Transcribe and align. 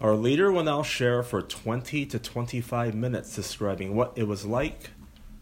Our 0.00 0.14
leader 0.14 0.52
will 0.52 0.62
now 0.62 0.82
share 0.84 1.22
for 1.24 1.42
20 1.42 2.06
to 2.06 2.18
25 2.20 2.94
minutes 2.94 3.34
describing 3.34 3.96
what 3.96 4.12
it 4.14 4.28
was 4.28 4.44
like, 4.46 4.90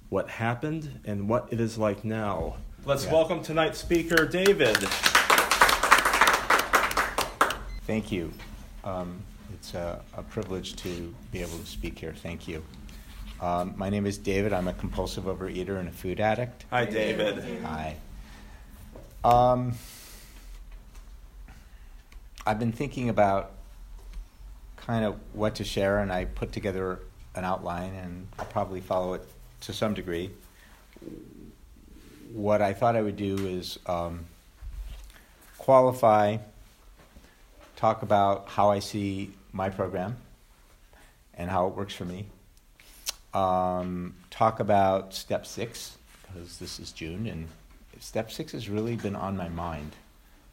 what 0.08 0.30
happened, 0.30 1.00
and 1.04 1.28
what 1.28 1.48
it 1.50 1.60
is 1.60 1.76
like 1.76 2.04
now. 2.04 2.56
Let's 2.86 3.04
Yeah. 3.04 3.12
welcome 3.12 3.42
tonight's 3.42 3.78
speaker, 3.78 4.24
David. 4.24 4.76
Thank 7.86 8.10
you. 8.10 8.32
Um, 8.82 9.22
it's 9.52 9.74
a, 9.74 10.02
a 10.16 10.22
privilege 10.22 10.74
to 10.76 11.14
be 11.32 11.42
able 11.42 11.58
to 11.58 11.66
speak 11.66 11.98
here. 11.98 12.14
Thank 12.14 12.48
you. 12.48 12.64
Um, 13.42 13.74
my 13.76 13.90
name 13.90 14.06
is 14.06 14.16
David. 14.16 14.54
I'm 14.54 14.68
a 14.68 14.72
compulsive 14.72 15.24
overeater 15.24 15.78
and 15.78 15.88
a 15.88 15.92
food 15.92 16.18
addict. 16.18 16.64
Hi, 16.70 16.86
David. 16.86 17.44
Hi. 17.62 17.96
Um, 19.22 19.74
I've 22.46 22.58
been 22.58 22.72
thinking 22.72 23.10
about 23.10 23.52
kind 24.86 25.04
of 25.04 25.16
what 25.32 25.56
to 25.56 25.64
share, 25.64 25.98
and 25.98 26.12
I 26.12 26.26
put 26.26 26.52
together 26.52 27.00
an 27.34 27.44
outline, 27.44 27.92
and 27.94 28.28
I'll 28.38 28.46
probably 28.46 28.80
follow 28.80 29.14
it 29.14 29.28
to 29.62 29.72
some 29.72 29.94
degree. 29.94 30.30
What 32.32 32.62
I 32.62 32.72
thought 32.72 32.94
I 32.94 33.02
would 33.02 33.16
do 33.16 33.34
is 33.36 33.78
um, 33.86 34.26
qualify, 35.58 36.38
talk 37.74 38.02
about 38.02 38.48
how 38.48 38.70
I 38.70 38.78
see 38.78 39.32
my 39.52 39.70
program 39.70 40.16
and 41.34 41.50
how 41.50 41.66
it 41.66 41.74
works 41.74 41.94
for 41.94 42.04
me. 42.04 42.26
Um, 43.34 44.14
talk 44.30 44.60
about 44.60 45.14
step 45.14 45.46
six, 45.46 45.96
because 46.22 46.58
this 46.58 46.78
is 46.78 46.92
June, 46.92 47.26
and 47.26 47.48
step 47.98 48.30
six 48.30 48.52
has 48.52 48.68
really 48.68 48.94
been 48.94 49.16
on 49.16 49.36
my 49.36 49.48
mind. 49.48 49.96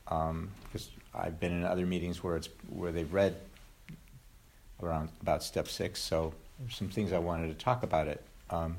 Um, 0.08 0.50
because 0.64 0.90
I've 1.14 1.40
been 1.40 1.54
in 1.54 1.64
other 1.64 1.86
meetings 1.86 2.24
where 2.24 2.36
it's 2.36 2.50
where 2.70 2.92
they've 2.92 3.14
read 3.14 3.36
around 4.84 5.10
about 5.22 5.44
step 5.44 5.68
six, 5.68 6.02
so 6.02 6.34
there's 6.60 6.76
some 6.76 6.90
things 6.90 7.14
I 7.14 7.20
wanted 7.20 7.48
to 7.48 7.64
talk 7.64 7.84
about 7.84 8.08
it. 8.08 8.24
Um, 8.50 8.78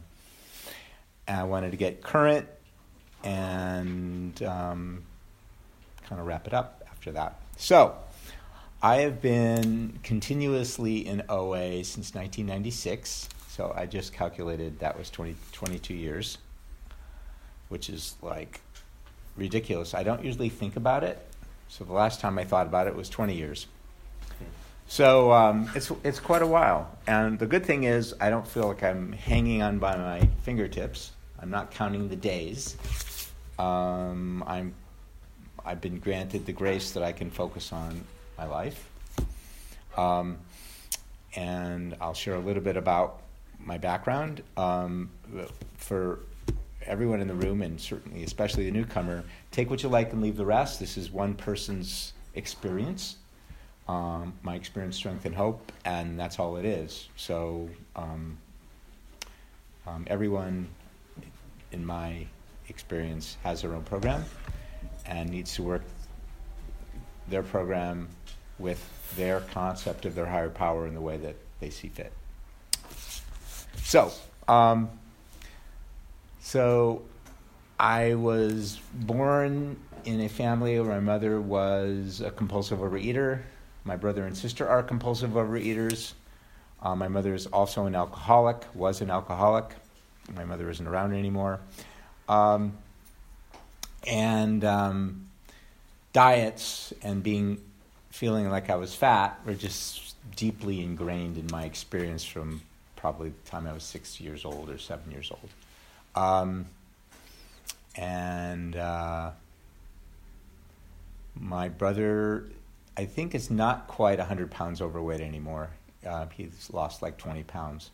I 1.27 1.45
wanted 1.45 1.70
to 1.70 1.77
get 1.77 2.03
current 2.03 2.47
and 3.23 4.41
um, 4.42 5.03
kind 6.06 6.20
of 6.20 6.27
wrap 6.27 6.47
it 6.47 6.55
up 6.55 6.87
after 6.91 7.12
that. 7.12 7.41
So, 7.56 7.95
I 8.84 8.97
have 8.97 9.23
been 9.23 9.98
continuously 10.03 11.06
in 11.06 11.23
OA 11.31 11.83
since 11.84 12.14
1996. 12.14 13.31
So 13.48 13.73
I 13.75 13.86
just 13.86 14.12
calculated 14.12 14.79
that 14.81 14.98
was 14.98 15.09
20, 15.09 15.36
22 15.53 15.95
years, 15.95 16.36
which 17.70 17.89
is 17.89 18.17
like 18.20 18.61
ridiculous. 19.39 19.95
I 19.95 20.03
don't 20.03 20.23
usually 20.23 20.51
think 20.51 20.77
about 20.77 21.03
it. 21.03 21.19
So 21.69 21.84
the 21.84 21.95
last 21.95 22.20
time 22.20 22.39
I 22.39 22.45
thought 22.45 22.67
about 22.67 22.86
it 22.86 22.95
was 22.95 23.09
20 23.09 23.34
years. 23.34 23.69
So 24.87 25.33
um, 25.33 25.71
it's 25.75 25.91
it's 26.05 26.21
quite 26.21 26.43
a 26.43 26.47
while, 26.47 26.91
and 27.07 27.39
the 27.39 27.47
good 27.47 27.65
thing 27.65 27.85
is 27.85 28.15
I 28.21 28.31
don't 28.31 28.47
feel 28.47 28.69
like 28.69 28.83
I'm 28.83 29.13
hanging 29.13 29.63
on 29.63 29.79
by 29.79 29.97
my 29.97 30.29
fingertips. 30.43 31.13
I'm 31.41 31.51
not 31.51 31.71
counting 31.71 32.09
the 32.09 32.17
days. 32.17 32.77
Um, 33.59 34.45
I'm 34.47 34.75
I've 35.65 35.81
been 35.81 35.99
granted 35.99 36.47
the 36.47 36.53
grace 36.53 36.93
that 36.93 37.03
I 37.03 37.13
can 37.13 37.31
focus 37.31 37.73
on 37.73 38.05
my 38.37 38.47
life, 38.47 38.89
um, 39.97 40.39
and 41.35 41.97
I'll 42.01 42.15
share 42.15 42.35
a 42.35 42.41
little 42.41 42.63
bit 42.63 42.77
about 42.77 43.23
my 43.59 43.79
background 43.79 44.43
um, 44.57 45.11
for 45.79 46.21
everyone 46.85 47.21
in 47.21 47.29
the 47.29 47.35
room, 47.35 47.63
and 47.63 47.81
certainly 47.81 48.23
especially 48.23 48.67
the 48.67 48.71
newcomer. 48.71 49.25
Take 49.51 49.71
what 49.71 49.83
you 49.83 49.89
like 49.89 50.13
and 50.13 50.21
leave 50.21 50.37
the 50.37 50.47
rest. 50.47 50.79
This 50.79 50.98
is 50.98 51.11
one 51.11 51.35
person's 51.35 52.13
experience 52.35 53.17
um, 53.89 54.33
my 54.43 54.55
experience, 54.55 54.97
strength, 54.97 55.25
and 55.27 55.35
hope, 55.35 55.73
and 55.85 56.19
that's 56.19 56.39
all 56.39 56.57
it 56.57 56.65
is. 56.65 57.09
So 57.17 57.69
um, 57.97 58.39
um, 59.87 60.05
everyone, 60.07 60.69
in 61.73 61.85
my 61.85 62.27
experience, 62.69 63.36
has 63.42 63.63
their 63.63 63.75
own 63.75 63.83
program 63.83 64.25
and 65.07 65.29
needs 65.29 65.55
to 65.55 65.63
work 65.63 65.83
their 67.29 67.42
program 67.42 68.08
with 68.58 68.89
their 69.17 69.41
concept 69.41 70.07
of 70.07 70.14
their 70.14 70.27
higher 70.27 70.51
power 70.51 70.87
in 70.87 70.95
the 70.95 71.01
way 71.01 71.17
that 71.19 71.37
they 71.61 71.70
see 71.70 71.89
fit. 71.89 72.13
So, 73.77 74.11
um, 74.48 74.91
so 76.41 77.03
I 77.79 78.14
was 78.14 78.81
born 78.95 79.77
in 80.05 80.20
a 80.20 80.29
family 80.29 80.79
where 80.79 80.89
my 80.89 81.01
mother 81.01 81.41
was 81.41 82.20
a 82.20 82.31
compulsive 82.31 82.79
overeater. 82.79 83.41
My 83.84 83.96
brother 83.96 84.27
and 84.27 84.36
sister 84.36 84.68
are 84.68 84.83
compulsive 84.83 85.30
overeaters. 85.33 86.12
Uh, 86.83 86.95
my 86.95 87.08
mother 87.08 87.34
is 87.34 87.46
also 87.46 87.86
an 87.86 87.95
alcoholic, 87.95 88.64
was 88.74 89.00
an 89.00 89.11
alcoholic. 89.11 89.74
My 90.34 90.45
mother 90.45 90.70
isn't 90.70 90.86
around 90.86 91.12
anymore. 91.12 91.61
Um, 92.28 92.77
and 94.06 94.64
um, 94.64 95.28
diets 96.12 96.92
and 97.02 97.22
being 97.22 97.58
feeling 98.11 98.48
like 98.48 98.70
I 98.70 98.77
was 98.77 98.95
fat 98.95 99.40
were 99.45 99.55
just 99.55 100.14
deeply 100.36 100.83
ingrained 100.83 101.36
in 101.36 101.46
my 101.51 101.64
experience 101.64 102.24
from 102.24 102.62
probably 102.96 103.30
the 103.30 103.51
time 103.51 103.66
I 103.66 103.72
was 103.72 103.83
six 103.83 104.20
years 104.20 104.45
old 104.45 104.70
or 104.70 104.78
seven 104.78 105.11
years 105.11 105.30
old. 105.30 105.51
Um, 106.14 106.66
and 107.96 108.77
uh, 108.77 109.30
my 111.34 111.68
brother, 111.68 112.45
I 112.97 113.05
think, 113.05 113.35
is 113.35 113.51
not 113.51 113.89
quite 113.89 114.19
100 114.19 114.51
pounds 114.51 114.81
overweight 114.81 115.21
anymore. 115.21 115.71
Uh, 116.07 116.27
he's 116.35 116.71
lost 116.73 117.03
like 117.03 117.17
20 117.17 117.43
pounds. 117.45 117.91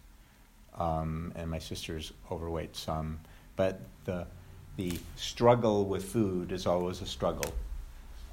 Um, 0.78 1.33
and 1.37 1.50
my 1.50 1.59
sister's 1.59 2.12
overweight 2.31 2.77
some. 2.77 3.21
But 3.56 3.81
the, 4.05 4.27
the 4.77 4.99
struggle 5.16 5.87
with 5.87 6.05
food 6.05 6.53
is 6.53 6.66
always 6.66 7.00
a 7.03 7.06
struggle. 7.06 7.53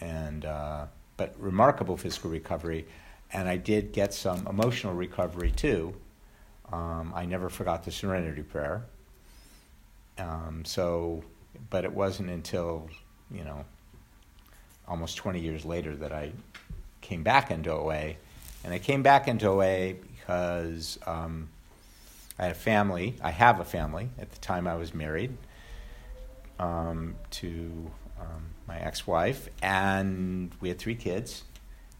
and 0.00 0.44
uh, 0.44 0.86
but 1.16 1.34
remarkable 1.38 1.96
physical 1.96 2.30
recovery, 2.30 2.86
and 3.32 3.48
I 3.48 3.56
did 3.56 3.92
get 3.92 4.12
some 4.14 4.46
emotional 4.46 4.94
recovery 4.94 5.50
too. 5.50 5.94
Um, 6.72 7.12
I 7.14 7.24
never 7.26 7.48
forgot 7.48 7.84
the 7.84 7.92
Serenity 7.92 8.42
Prayer. 8.42 8.84
Um, 10.18 10.64
so, 10.64 11.22
but 11.70 11.84
it 11.84 11.92
wasn't 11.92 12.30
until 12.30 12.88
you 13.30 13.44
know 13.44 13.64
almost 14.88 15.16
20 15.16 15.40
years 15.40 15.64
later 15.64 15.96
that 15.96 16.12
I 16.12 16.32
came 17.00 17.22
back 17.22 17.50
into 17.50 17.72
OA, 17.72 18.14
and 18.66 18.74
I 18.74 18.80
came 18.80 19.04
back 19.04 19.28
into 19.28 19.46
OA 19.46 19.94
because 19.94 20.98
um, 21.06 21.48
I 22.36 22.46
had 22.46 22.52
a 22.52 22.56
family. 22.56 23.14
I 23.22 23.30
have 23.30 23.60
a 23.60 23.64
family. 23.64 24.08
At 24.18 24.32
the 24.32 24.38
time, 24.38 24.66
I 24.66 24.74
was 24.74 24.92
married 24.92 25.36
um, 26.58 27.14
to 27.30 27.88
um, 28.20 28.46
my 28.66 28.76
ex-wife, 28.76 29.48
and 29.62 30.50
we 30.60 30.68
had 30.68 30.80
three 30.80 30.96
kids. 30.96 31.44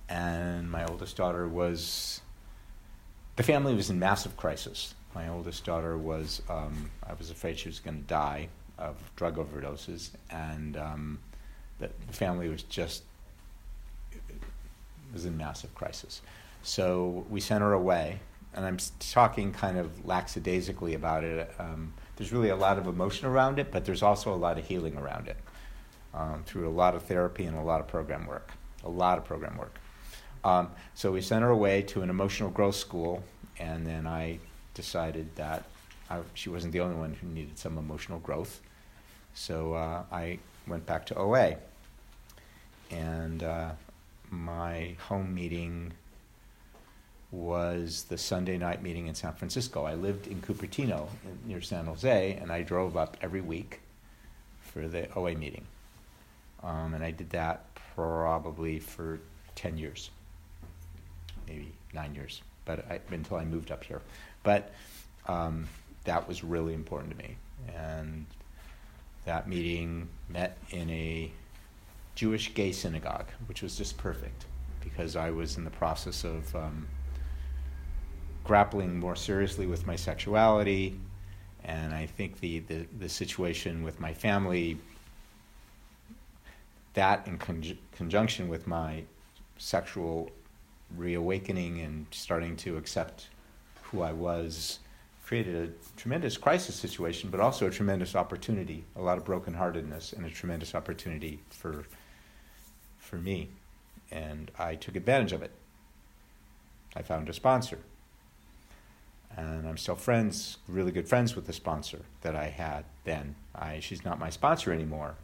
And 0.09 0.69
my 0.69 0.85
oldest 0.87 1.17
daughter 1.17 1.47
was. 1.47 2.21
The 3.37 3.45
family 3.45 3.75
was 3.75 3.89
in 3.89 4.01
massive 4.01 4.37
crisis. 4.37 4.95
My 5.15 5.29
oldest 5.29 5.65
daughter 5.65 5.97
was. 5.97 6.43
Um, 6.49 6.91
I 7.09 7.15
was 7.15 7.31
afraid 7.31 7.61
she 7.61 7.69
was 7.69 7.79
going 7.79 7.99
to 7.99 8.09
die 8.09 8.49
of 8.77 8.97
drug 9.15 9.37
overdoses, 9.37 10.11
and 10.31 10.77
um, 10.77 11.21
the, 11.79 11.91
the 12.09 12.13
family 12.13 12.49
was 12.49 12.65
just 12.65 13.05
was 15.13 15.27
in 15.27 15.37
massive 15.37 15.73
crisis. 15.77 16.23
So 16.67 17.25
we 17.31 17.39
sent 17.39 17.63
her 17.63 17.73
away, 17.73 18.19
and 18.53 18.67
I'm 18.67 18.79
talking 18.99 19.53
kind 19.53 19.79
of 19.79 20.05
lackadaisically 20.05 20.95
about 20.95 21.23
it. 21.23 21.49
Um, 21.61 21.95
there's 22.17 22.33
really 22.33 22.49
a 22.49 22.57
lot 22.57 22.77
of 22.77 22.89
emotion 22.89 23.29
around 23.29 23.61
it, 23.61 23.71
but 23.71 23.85
there's 23.85 24.03
also 24.03 24.35
a 24.35 24.37
lot 24.37 24.59
of 24.59 24.67
healing 24.67 24.97
around 24.97 25.29
it 25.29 25.37
um, 26.13 26.43
through 26.45 26.69
a 26.69 26.75
lot 26.75 26.97
of 26.97 27.05
therapy 27.05 27.45
and 27.45 27.57
a 27.57 27.63
lot 27.63 27.81
of 27.81 27.87
program 27.87 28.27
work. 28.27 28.51
A 28.83 28.89
lot 28.89 29.17
of 29.17 29.25
program 29.25 29.57
work. 29.57 29.79
Um, 30.43 30.71
so 30.93 31.13
we 31.13 31.21
sent 31.21 31.43
her 31.43 31.51
away 31.51 31.83
to 31.83 32.03
an 32.03 32.11
emotional 32.11 32.51
growth 32.51 32.75
school, 32.75 33.23
and 33.61 33.87
then 33.87 34.09
I 34.09 34.41
decided 34.75 35.37
that 35.37 35.67
I, 36.11 36.19
she 36.35 36.49
wasn't 36.49 36.73
the 36.73 36.81
only 36.81 36.97
one 36.97 37.15
who 37.15 37.29
needed 37.29 37.57
some 37.57 37.79
emotional 37.79 38.19
growth. 38.19 38.61
So 39.35 39.75
uh, 39.75 40.03
I 40.11 40.41
went 40.67 40.85
back 40.85 41.07
to 41.07 41.15
OA, 41.17 41.59
and 42.91 43.45
uh, 43.45 43.71
my 44.33 44.97
home 45.07 45.33
meeting 45.33 45.93
was 47.31 48.05
the 48.05 48.17
Sunday 48.17 48.57
night 48.57 48.83
meeting 48.83 49.07
in 49.07 49.15
San 49.15 49.33
Francisco. 49.35 49.85
I 49.85 49.95
lived 49.95 50.27
in 50.27 50.41
Cupertino 50.41 51.09
near 51.45 51.61
San 51.61 51.87
Jose, 51.87 52.39
and 52.41 52.53
I 52.53 52.63
drove 52.63 52.97
up 52.97 53.17
every 53.21 53.41
week 53.41 53.81
for 54.61 54.87
the 54.87 55.13
OA 55.15 55.35
meeting. 55.35 55.67
Um, 56.63 56.95
and 56.95 57.05
I 57.05 57.11
did 57.11 57.31
that 57.31 57.67
probably 57.95 58.79
for 58.79 59.21
10 59.57 59.77
years, 59.77 60.11
maybe 61.47 61.73
nine 61.93 62.15
years, 62.15 62.43
but 62.65 62.85
I, 62.91 63.01
until 63.11 63.39
I 63.39 63.45
moved 63.45 63.71
up 63.71 63.85
here. 63.85 64.03
But 64.43 64.73
um, 65.27 65.69
that 66.05 66.27
was 66.29 66.45
really 66.45 66.75
important 66.75 67.17
to 67.17 67.19
me. 67.19 67.37
And 67.75 68.27
that 69.25 69.49
meeting 69.49 70.09
met 70.29 70.57
in 70.71 70.89
a 70.91 71.31
Jewish 72.15 72.55
gay 72.55 72.73
synagogue, 72.73 73.27
which 73.47 73.63
was 73.63 73.77
just 73.77 73.99
perfect 73.99 74.47
because 74.81 75.17
I 75.17 75.31
was 75.31 75.57
in 75.57 75.65
the 75.65 75.71
process 75.71 76.25
of 76.25 76.55
um, 76.55 76.87
grappling 78.47 78.99
more 78.99 79.17
seriously 79.17 79.67
with 79.67 79.87
my 79.87 79.97
sexuality. 79.97 80.99
And 81.65 81.93
I 81.93 82.07
think 82.07 82.41
the, 82.41 82.61
the, 82.61 82.87
the 82.99 83.09
situation 83.09 83.83
with 83.83 83.99
my 83.99 84.15
family, 84.15 84.79
that 86.95 87.27
in 87.27 87.39
conj- 87.39 87.77
conjunction 87.93 88.49
with 88.49 88.67
my 88.67 89.03
sexual 89.59 90.31
reawakening 90.97 91.81
and 91.81 92.07
starting 92.13 92.57
to 92.59 92.77
accept 92.77 93.29
who 93.83 94.03
I 94.03 94.13
was, 94.13 94.79
created 95.25 95.57
a 95.57 95.99
tremendous 95.99 96.37
crisis 96.37 96.77
situation, 96.77 97.31
but 97.31 97.41
also 97.41 97.67
a 97.67 97.71
tremendous 97.71 98.15
opportunity, 98.15 98.85
a 98.95 99.03
lot 99.03 99.19
of 99.19 99.25
brokenheartedness, 99.25 100.13
and 100.13 100.25
a 100.25 100.31
tremendous 100.31 100.73
opportunity 100.73 101.41
for, 101.51 101.85
for 102.99 103.17
me. 103.17 103.49
And 104.13 104.53
I 104.57 104.77
took 104.77 104.95
advantage 104.95 105.33
of 105.33 105.43
it. 105.43 105.51
I 106.95 107.03
found 107.03 107.29
a 107.29 107.33
sponsor. 107.33 107.81
And 109.37 109.69
I'm 109.69 109.77
still 109.77 109.97
friends, 109.97 110.57
really 110.67 110.93
good 110.93 111.09
friends 111.09 111.37
with 111.37 111.47
the 111.47 111.53
sponsor 111.53 112.01
that 112.23 112.35
I 112.35 112.47
had 112.47 112.85
then. 113.05 113.35
I, 113.55 113.81
she's 113.81 114.05
not 114.05 114.19
my 114.19 114.31
sponsor 114.31 114.73
anymore, 114.73 115.15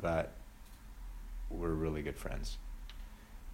but 0.00 0.32
we're 1.50 1.72
really 1.72 2.02
good 2.02 2.18
friends. 2.18 2.58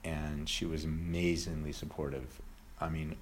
And 0.03 0.49
she 0.49 0.65
was 0.65 0.85
amazingly 0.85 1.73
supportive. 1.73 2.41
I 2.81 2.89
mean, 2.89 3.17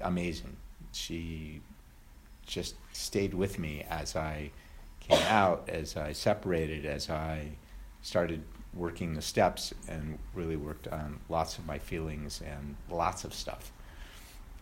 amazing. 0.00 0.56
She 0.92 1.60
just 2.46 2.76
stayed 2.92 3.34
with 3.34 3.58
me 3.58 3.84
as 3.90 4.14
I 4.14 4.50
came 5.00 5.22
out, 5.28 5.68
as 5.68 5.96
I 5.96 6.12
separated, 6.12 6.86
as 6.86 7.10
I 7.10 7.48
started 8.02 8.42
working 8.74 9.14
the 9.14 9.22
steps 9.22 9.72
and 9.88 10.18
really 10.34 10.56
worked 10.56 10.88
on 10.88 11.20
lots 11.28 11.58
of 11.58 11.66
my 11.66 11.78
feelings 11.78 12.40
and 12.44 12.76
lots 12.90 13.24
of 13.24 13.34
stuff. 13.34 13.72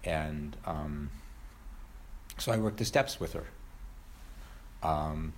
And 0.05 0.57
um, 0.65 1.11
so 2.39 2.53
I 2.53 2.59
worked 2.59 2.79
the 2.79 2.85
steps 2.85 3.19
with 3.19 3.33
her. 3.33 3.45
Um, 4.83 5.33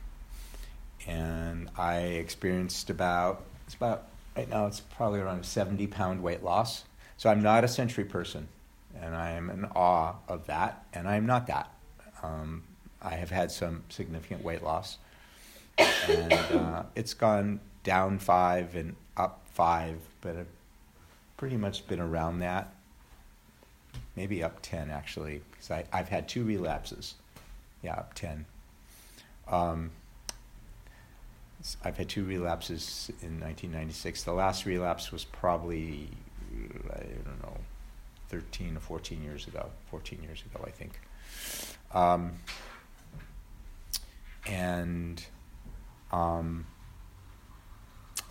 and 1.07 1.71
I 1.77 1.99
experienced 1.99 2.91
about, 2.91 3.45
it's 3.67 3.75
about, 3.75 4.09
right 4.37 4.49
now 4.49 4.67
it's 4.67 4.81
probably 4.81 5.21
around 5.21 5.41
a 5.41 5.45
70 5.45 5.87
pound 5.87 6.23
weight 6.23 6.43
loss. 6.43 6.85
So 7.17 7.31
I'm 7.31 7.43
not 7.43 7.65
a 7.65 7.69
century 7.69 8.05
person 8.05 8.49
and 9.03 9.15
I 9.15 9.31
am 9.33 9.51
in 9.51 9.65
awe 9.65 10.15
of 10.29 10.47
that, 10.47 10.85
and 10.93 11.09
I 11.09 11.17
am 11.17 11.27
not 11.27 11.47
that. 11.47 11.71
Um, 12.23 12.65
I 13.01 13.15
have 13.15 13.31
had 13.31 13.51
some 13.51 13.85
significant 13.89 14.43
weight 14.43 14.63
loss, 14.63 14.99
and 15.79 16.33
uh, 16.33 16.83
it's 16.95 17.15
gone 17.15 17.61
down 17.89 18.19
five 18.19 18.77
and 18.77 18.95
up 19.17 19.41
five, 19.55 19.97
but 20.21 20.37
I've 20.37 20.47
pretty 21.39 21.57
much 21.57 21.89
been 21.89 22.01
around 22.01 22.41
that. 22.41 22.75
Maybe 24.15 24.43
up 24.43 24.59
10, 24.61 24.91
actually, 24.91 25.41
because 25.51 25.71
I, 25.71 25.85
I've 25.91 26.11
had 26.11 26.29
two 26.29 26.45
relapses. 26.45 27.15
Yeah, 27.83 27.95
up 27.95 28.13
10. 28.13 28.45
Um, 29.51 29.91
I've 31.83 31.97
had 31.97 32.11
two 32.11 32.25
relapses 32.25 33.11
in 33.23 33.41
1996. 33.41 34.23
The 34.25 34.35
last 34.35 34.67
relapse 34.67 35.11
was 35.11 35.25
probably, 35.25 36.11
I 36.93 37.05
don't 37.25 37.43
know, 37.43 37.57
13 38.29 38.77
or 38.77 38.81
14 38.81 39.23
years 39.23 39.47
ago. 39.49 39.71
14 39.91 40.23
years 40.23 40.43
ago, 40.43 40.63
I 40.67 40.71
think. 40.73 41.01
Um, 41.95 42.33
and 44.47 45.25
um, 46.13 46.67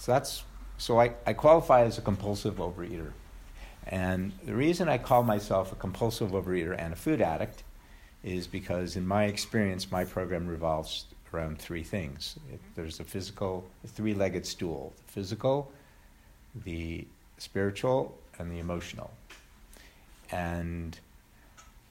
so 0.07 0.13
that's 0.13 0.45
so 0.77 1.01
I, 1.01 1.15
I 1.25 1.33
qualify 1.33 1.81
as 1.81 1.97
a 1.97 2.01
compulsive 2.01 2.55
overeater. 2.59 3.11
And 3.87 4.31
the 4.45 4.55
reason 4.55 4.87
I 4.87 4.97
call 4.97 5.21
myself 5.21 5.73
a 5.73 5.75
compulsive 5.75 6.29
overeater 6.31 6.73
and 6.79 6.93
a 6.93 6.95
food 6.95 7.21
addict 7.21 7.63
is 8.23 8.47
because, 8.47 8.95
in 8.95 9.05
my 9.05 9.25
experience, 9.25 9.91
my 9.91 10.05
program 10.05 10.47
revolves 10.47 11.07
around 11.33 11.59
three 11.59 11.83
things. 11.83 12.37
It, 12.53 12.61
there's 12.75 13.01
a 13.01 13.03
physical, 13.03 13.69
three 13.85 14.13
legged 14.13 14.45
stool 14.45 14.93
the 14.95 15.11
physical, 15.11 15.73
the 16.63 17.05
spiritual, 17.37 18.17
and 18.39 18.49
the 18.49 18.59
emotional. 18.59 19.11
And 20.31 20.97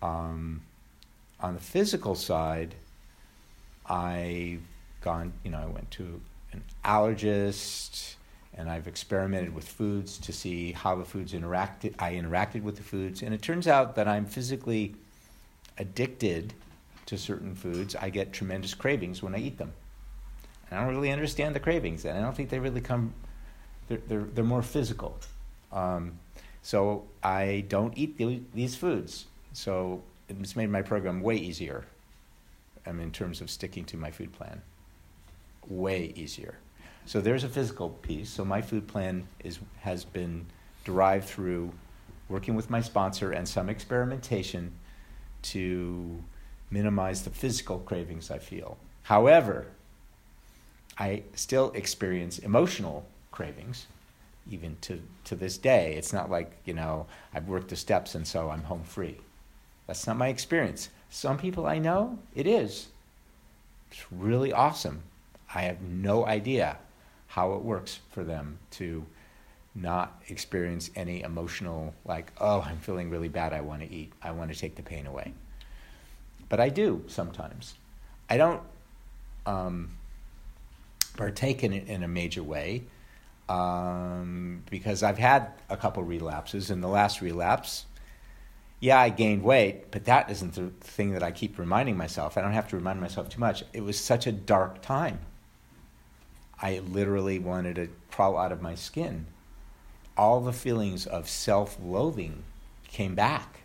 um, 0.00 0.62
on 1.40 1.52
the 1.52 1.60
physical 1.60 2.14
side, 2.14 2.74
I've 3.84 4.62
gone, 5.02 5.34
you 5.44 5.50
know, 5.50 5.58
I 5.58 5.66
went 5.66 5.90
to 5.92 6.18
an 6.52 6.62
allergist 6.84 8.16
and 8.56 8.70
I've 8.70 8.88
experimented 8.88 9.54
with 9.54 9.68
foods 9.68 10.16
to 10.18 10.32
see 10.32 10.72
how 10.72 10.96
the 10.96 11.04
foods 11.04 11.32
interacted. 11.34 11.94
I 11.98 12.14
interacted 12.14 12.62
with 12.62 12.76
the 12.76 12.82
foods, 12.82 13.22
and 13.22 13.34
it 13.34 13.42
turns 13.42 13.68
out 13.68 13.96
that 13.96 14.08
I'm 14.08 14.24
physically 14.24 14.94
addicted 15.78 16.54
to 17.04 17.18
certain 17.18 17.54
foods. 17.54 17.94
I 17.94 18.08
get 18.08 18.32
tremendous 18.32 18.72
cravings 18.72 19.22
when 19.22 19.34
I 19.34 19.38
eat 19.38 19.58
them. 19.58 19.72
And 20.70 20.80
I 20.80 20.84
don't 20.84 20.94
really 20.94 21.12
understand 21.12 21.54
the 21.54 21.60
cravings, 21.60 22.06
and 22.06 22.16
I 22.16 22.22
don't 22.22 22.34
think 22.34 22.48
they 22.48 22.58
really 22.58 22.80
come. 22.80 23.12
They're 23.88 24.00
they're, 24.08 24.24
they're 24.24 24.44
more 24.44 24.62
physical. 24.62 25.18
Um, 25.70 26.18
so 26.62 27.04
I 27.22 27.64
don't 27.68 27.96
eat 27.96 28.16
the, 28.16 28.40
these 28.54 28.74
foods. 28.74 29.26
So 29.52 30.02
it's 30.28 30.56
made 30.56 30.70
my 30.70 30.82
program 30.82 31.20
way 31.20 31.36
easier. 31.36 31.84
I 32.86 32.92
mean, 32.92 33.04
in 33.04 33.12
terms 33.12 33.40
of 33.40 33.50
sticking 33.50 33.84
to 33.86 33.96
my 33.96 34.10
food 34.10 34.32
plan, 34.32 34.62
way 35.68 36.12
easier. 36.14 36.58
So 37.04 37.20
there's 37.20 37.44
a 37.44 37.48
physical 37.48 37.90
piece. 37.90 38.30
So 38.30 38.44
my 38.44 38.62
food 38.62 38.88
plan 38.88 39.28
is 39.44 39.58
has 39.80 40.04
been 40.04 40.46
derived 40.84 41.26
through 41.26 41.72
working 42.28 42.54
with 42.54 42.70
my 42.70 42.80
sponsor 42.80 43.30
and 43.32 43.48
some 43.48 43.68
experimentation 43.68 44.72
to 45.42 46.22
minimize 46.70 47.22
the 47.22 47.30
physical 47.30 47.78
cravings 47.78 48.30
I 48.30 48.38
feel. 48.38 48.76
However, 49.04 49.68
I 50.98 51.22
still 51.34 51.70
experience 51.74 52.38
emotional 52.38 53.06
cravings 53.30 53.86
even 54.50 54.76
to, 54.80 55.00
to 55.24 55.36
this 55.36 55.58
day. 55.58 55.94
It's 55.94 56.12
not 56.12 56.30
like, 56.30 56.56
you 56.64 56.74
know, 56.74 57.06
I've 57.34 57.48
worked 57.48 57.68
the 57.68 57.76
steps 57.76 58.14
and 58.14 58.26
so 58.26 58.50
I'm 58.50 58.62
home 58.62 58.84
free. 58.84 59.18
That's 59.86 60.06
not 60.06 60.16
my 60.16 60.28
experience. 60.28 60.88
Some 61.10 61.38
people 61.38 61.66
I 61.66 61.78
know, 61.78 62.18
it 62.34 62.46
is. 62.46 62.88
It's 63.90 64.10
really 64.10 64.52
awesome. 64.52 65.02
I 65.54 65.62
have 65.62 65.80
no 65.80 66.26
idea 66.26 66.78
how 67.28 67.54
it 67.54 67.62
works 67.62 68.00
for 68.10 68.24
them 68.24 68.58
to 68.72 69.04
not 69.74 70.22
experience 70.28 70.90
any 70.96 71.22
emotional, 71.22 71.94
like, 72.04 72.32
oh, 72.40 72.62
I'm 72.62 72.78
feeling 72.78 73.10
really 73.10 73.28
bad, 73.28 73.52
I 73.52 73.60
want 73.60 73.82
to 73.82 73.92
eat, 73.92 74.12
I 74.22 74.30
want 74.30 74.52
to 74.52 74.58
take 74.58 74.74
the 74.74 74.82
pain 74.82 75.06
away. 75.06 75.34
But 76.48 76.60
I 76.60 76.68
do 76.70 77.04
sometimes. 77.06 77.74
I 78.30 78.36
don't 78.36 78.62
um, 79.44 79.90
partake 81.16 81.62
in 81.62 81.72
it 81.72 81.88
in 81.88 82.02
a 82.02 82.08
major 82.08 82.42
way 82.42 82.84
um, 83.48 84.62
because 84.70 85.02
I've 85.02 85.18
had 85.18 85.52
a 85.68 85.76
couple 85.76 86.02
relapses. 86.02 86.70
In 86.70 86.80
the 86.80 86.88
last 86.88 87.20
relapse, 87.20 87.86
yeah, 88.80 89.00
I 89.00 89.08
gained 89.08 89.42
weight, 89.42 89.90
but 89.90 90.04
that 90.06 90.30
isn't 90.30 90.54
the 90.54 90.70
thing 90.80 91.12
that 91.12 91.22
I 91.22 91.30
keep 91.30 91.58
reminding 91.58 91.96
myself. 91.96 92.36
I 92.36 92.42
don't 92.42 92.52
have 92.52 92.68
to 92.68 92.76
remind 92.76 93.00
myself 93.00 93.28
too 93.28 93.40
much. 93.40 93.64
It 93.72 93.82
was 93.82 93.98
such 93.98 94.26
a 94.26 94.32
dark 94.32 94.82
time. 94.82 95.18
I 96.60 96.78
literally 96.78 97.38
wanted 97.38 97.76
to 97.76 97.88
crawl 98.10 98.36
out 98.36 98.52
of 98.52 98.62
my 98.62 98.74
skin. 98.74 99.26
All 100.16 100.40
the 100.40 100.52
feelings 100.52 101.06
of 101.06 101.28
self 101.28 101.76
loathing 101.82 102.42
came 102.88 103.14
back, 103.14 103.60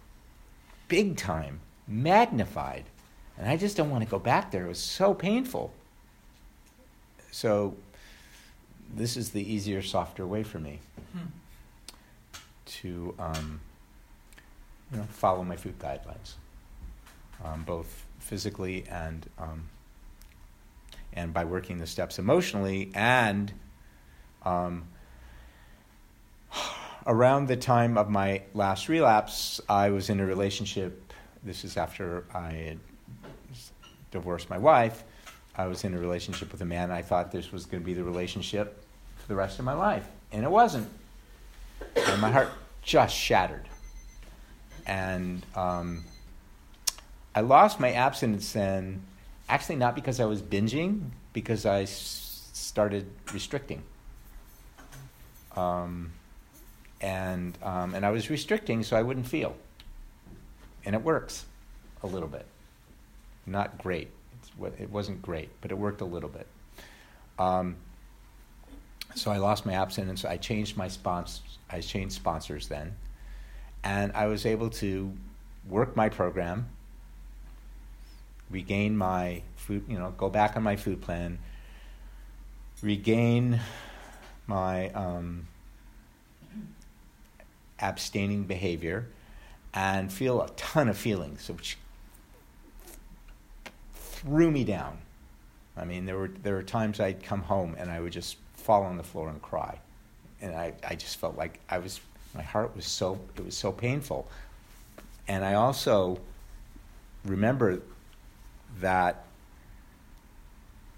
big 0.88 1.16
time, 1.16 1.62
magnified. 1.88 2.86
And 3.38 3.50
I 3.50 3.58
just 3.58 3.78
don't 3.78 3.90
want 3.90 4.04
to 4.04 4.10
go 4.10 4.20
back 4.20 4.52
there. 4.52 4.66
It 4.66 4.70
was 4.70 4.80
so 4.80 5.14
painful. 5.14 5.74
So 7.32 7.76
this 8.94 9.16
is 9.16 9.30
the 9.30 9.42
easier, 9.42 9.82
softer 9.82 10.28
way 10.28 10.44
for 10.44 10.60
me 10.60 10.80
hmm. 11.14 11.28
to 12.66 13.16
um, 13.18 13.62
you 14.92 14.98
know, 14.98 15.04
follow 15.10 15.44
my 15.44 15.56
food 15.56 15.80
guidelines, 15.80 16.34
um, 17.44 17.64
both 17.64 18.06
physically 18.20 18.84
and 18.90 19.28
um, 19.40 19.70
and 21.14 21.34
by 21.34 21.46
working 21.46 21.78
the 21.78 21.88
steps 21.88 22.20
emotionally 22.20 22.92
and 22.96 23.52
um, 24.44 24.88
around 27.08 27.48
the 27.48 27.58
time 27.58 27.98
of 27.98 28.10
my 28.10 28.44
last 28.54 28.90
relapse, 28.90 29.62
I 29.68 29.90
was 29.90 30.10
in 30.10 30.20
a 30.20 30.26
relationship. 30.26 31.14
This 31.44 31.64
is 31.64 31.78
after 31.78 32.26
I 32.34 32.52
had 32.52 32.80
divorced 34.12 34.50
my 34.50 34.58
wife. 34.58 35.04
I 35.56 35.68
was 35.68 35.84
in 35.84 35.94
a 35.94 36.00
relationship 36.00 36.52
with 36.52 36.62
a 36.62 36.66
man. 36.66 36.92
I 36.92 37.02
thought 37.02 37.32
this 37.32 37.52
was 37.52 37.66
going 37.66 37.82
to 37.82 37.86
be 37.86 37.94
the 37.94 38.04
relationship 38.04 38.84
for 39.18 39.28
the 39.28 39.36
rest 39.36 39.60
of 39.60 39.66
my 39.66 39.74
life, 39.74 40.08
and 40.32 40.44
it 40.44 40.52
wasn't. 40.52 40.88
And 41.96 42.22
my 42.22 42.32
heart 42.32 42.50
just 42.82 43.16
shattered. 43.16 43.68
And 44.86 45.46
um, 45.56 46.04
I 47.36 47.42
lost 47.42 47.80
my 47.80 47.92
abstinence 47.92 48.52
then, 48.54 49.04
actually 49.52 49.76
not 49.76 49.94
because 49.96 50.20
I 50.20 50.26
was 50.26 50.42
binging, 50.42 51.12
because 51.34 51.66
I 51.66 51.84
s- 51.84 52.50
started 52.54 53.06
restricting. 53.34 53.84
Um, 55.56 56.14
and 57.02 57.58
um, 57.62 57.94
and 57.94 58.06
I 58.06 58.12
was 58.12 58.30
restricting 58.30 58.84
so 58.84 58.96
I 58.96 59.02
wouldn't 59.02 59.28
feel. 59.28 59.56
And 60.86 60.96
it 60.96 61.04
works 61.04 61.46
a 62.02 62.08
little 62.08 62.30
bit. 62.30 62.46
Not 63.46 63.78
great. 63.78 64.10
It's, 64.40 64.80
it 64.80 64.90
wasn't 64.90 65.22
great, 65.22 65.50
but 65.60 65.72
it 65.72 65.78
worked 65.78 66.02
a 66.02 66.06
little 66.06 66.30
bit. 66.30 66.48
Um, 67.38 67.76
so 69.16 69.32
I 69.32 69.38
lost 69.38 69.66
my 69.66 69.74
abstinence. 69.74 70.24
I 70.24 70.38
changed 70.38 70.78
my 70.78 70.88
sponsors. 70.88 71.58
I 71.70 71.82
changed 71.82 72.16
sponsors 72.16 72.68
then, 72.70 72.96
and 73.84 74.14
I 74.14 74.28
was 74.28 74.46
able 74.46 74.70
to 74.70 75.12
work 75.68 75.96
my 75.96 76.08
program, 76.08 76.70
regain 78.52 78.98
my 78.98 79.42
food. 79.56 79.86
You 79.88 79.98
know, 79.98 80.14
go 80.18 80.30
back 80.30 80.56
on 80.56 80.64
my 80.64 80.76
food 80.76 81.02
plan, 81.02 81.40
regain 82.82 83.60
my 84.48 84.90
um, 84.90 85.48
abstaining 87.80 88.44
behavior 88.44 89.08
and 89.74 90.12
feel 90.12 90.42
a 90.42 90.50
ton 90.52 90.90
of 90.90 90.98
feelings, 90.98 91.50
which 91.50 91.78
threw 93.94 94.52
me 94.52 94.64
down. 94.64 94.98
I 95.78 95.86
mean, 95.86 96.06
there 96.06 96.18
were 96.18 96.32
there 96.44 96.56
were 96.56 96.64
times 96.64 97.00
I'd 97.00 97.24
come 97.24 97.44
home 97.44 97.76
and 97.80 97.90
I 97.90 98.00
would 98.00 98.12
just 98.12 98.38
fall 98.56 98.84
on 98.84 98.98
the 98.98 99.04
floor 99.04 99.30
and 99.30 99.42
cry, 99.42 99.80
and 100.42 100.56
I, 100.56 100.74
I 100.88 100.96
just 100.96 101.18
felt 101.18 101.38
like 101.38 101.60
I 101.70 101.80
was 101.80 102.02
my 102.36 102.44
heart 102.44 102.76
was 102.76 102.86
so 102.86 103.20
it 103.38 103.46
was 103.46 103.56
so 103.56 103.72
painful, 103.72 104.28
and 105.28 105.46
I 105.46 105.54
also 105.54 106.20
remember 107.26 107.82
that 108.80 109.26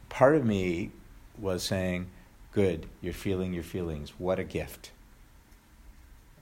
part 0.09 0.35
of 0.35 0.45
me 0.45 0.91
was 1.37 1.63
saying, 1.63 2.09
"Good, 2.51 2.87
you're 3.01 3.13
feeling 3.13 3.53
your 3.53 3.63
feelings. 3.63 4.13
What 4.17 4.39
a 4.39 4.43
gift." 4.43 4.91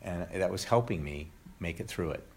And 0.02 0.28
that 0.34 0.52
was 0.52 0.66
helping 0.66 1.04
me 1.04 1.30
make 1.60 1.80
it 1.80 1.88
through 1.88 2.12
it. 2.12 2.28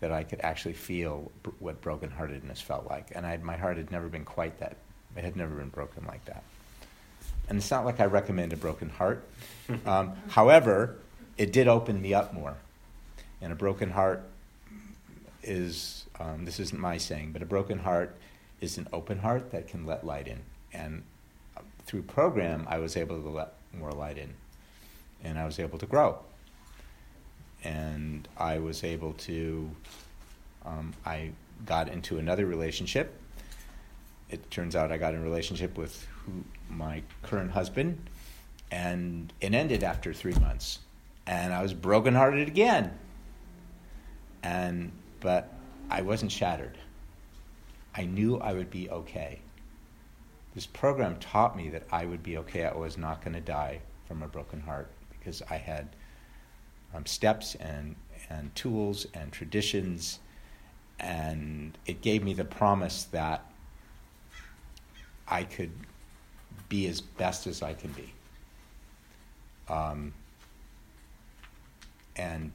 That 0.00 0.10
I 0.12 0.24
could 0.24 0.40
actually 0.42 0.74
feel 0.74 1.30
what 1.60 1.80
brokenheartedness 1.80 2.62
felt 2.62 2.88
like. 2.88 3.12
And 3.14 3.24
I, 3.26 3.36
my 3.38 3.56
heart 3.56 3.76
had 3.76 3.90
never 3.90 4.08
been 4.08 4.24
quite 4.24 4.58
that, 4.58 4.76
it 5.16 5.24
had 5.24 5.36
never 5.36 5.54
been 5.54 5.68
broken 5.68 6.04
like 6.06 6.24
that. 6.26 6.42
And 7.48 7.58
it's 7.58 7.70
not 7.70 7.84
like 7.84 8.00
I 8.00 8.06
recommend 8.06 8.52
a 8.52 8.56
broken 8.56 8.88
heart. 8.88 9.24
Um, 9.86 10.12
however, 10.28 10.98
it 11.38 11.50
did 11.50 11.68
open 11.68 12.02
me 12.02 12.12
up 12.12 12.34
more. 12.34 12.56
And 13.40 13.50
a 13.50 13.56
broken 13.56 13.90
heart 13.90 14.22
is, 15.42 16.04
um, 16.20 16.44
this 16.44 16.60
isn't 16.60 16.78
my 16.78 16.98
saying, 16.98 17.32
but 17.32 17.40
a 17.40 17.46
broken 17.46 17.78
heart 17.78 18.14
is 18.64 18.78
an 18.78 18.88
open 18.92 19.18
heart 19.18 19.52
that 19.52 19.68
can 19.68 19.86
let 19.86 20.04
light 20.04 20.26
in. 20.26 20.40
And 20.72 21.02
through 21.86 22.02
program, 22.02 22.66
I 22.68 22.78
was 22.78 22.96
able 22.96 23.22
to 23.22 23.28
let 23.28 23.54
more 23.72 23.92
light 23.92 24.18
in. 24.18 24.34
And 25.22 25.38
I 25.38 25.44
was 25.44 25.58
able 25.58 25.78
to 25.78 25.86
grow 25.86 26.18
and 27.64 28.28
I 28.36 28.58
was 28.58 28.84
able 28.84 29.14
to. 29.14 29.70
Um, 30.64 30.94
I 31.04 31.30
got 31.66 31.88
into 31.88 32.18
another 32.18 32.46
relationship. 32.46 33.18
It 34.30 34.50
turns 34.50 34.76
out 34.76 34.92
I 34.92 34.98
got 34.98 35.14
in 35.14 35.20
a 35.20 35.24
relationship 35.24 35.76
with 35.76 36.06
who, 36.24 36.44
my 36.70 37.02
current 37.22 37.50
husband, 37.50 37.98
and 38.70 39.32
it 39.40 39.54
ended 39.54 39.82
after 39.82 40.12
three 40.12 40.34
months, 40.34 40.78
and 41.26 41.52
I 41.52 41.62
was 41.62 41.74
brokenhearted 41.74 42.48
again. 42.48 42.92
And 44.42 44.92
but 45.20 45.52
I 45.90 46.02
wasn't 46.02 46.30
shattered. 46.32 46.76
I 47.94 48.04
knew 48.04 48.38
I 48.38 48.52
would 48.52 48.70
be 48.70 48.90
okay. 48.90 49.40
This 50.54 50.66
program 50.66 51.16
taught 51.18 51.56
me 51.56 51.68
that 51.70 51.84
I 51.90 52.04
would 52.06 52.22
be 52.22 52.38
okay. 52.38 52.64
I 52.64 52.74
was 52.74 52.98
not 52.98 53.22
going 53.22 53.34
to 53.34 53.40
die 53.40 53.80
from 54.06 54.22
a 54.22 54.28
broken 54.28 54.60
heart 54.60 54.90
because 55.10 55.42
I 55.50 55.56
had 55.56 55.88
um, 56.94 57.06
steps 57.06 57.54
and, 57.56 57.96
and 58.30 58.54
tools 58.54 59.06
and 59.14 59.32
traditions. 59.32 60.20
And 61.00 61.76
it 61.86 62.02
gave 62.02 62.22
me 62.22 62.34
the 62.34 62.44
promise 62.44 63.04
that 63.04 63.44
I 65.26 65.44
could 65.44 65.72
be 66.68 66.86
as 66.86 67.00
best 67.00 67.46
as 67.46 67.62
I 67.62 67.74
can 67.74 67.92
be. 67.92 68.12
Um, 69.68 70.12
and 72.16 72.52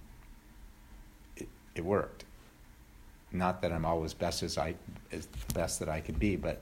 it, 1.35 1.47
it 1.75 1.83
worked. 1.83 2.25
Not 3.31 3.61
that 3.61 3.71
I'm 3.71 3.85
always 3.85 4.13
best 4.13 4.43
as 4.43 4.57
I 4.57 4.75
as 5.11 5.27
best 5.53 5.79
that 5.79 5.89
I 5.89 6.01
can 6.01 6.15
be, 6.15 6.35
but 6.35 6.61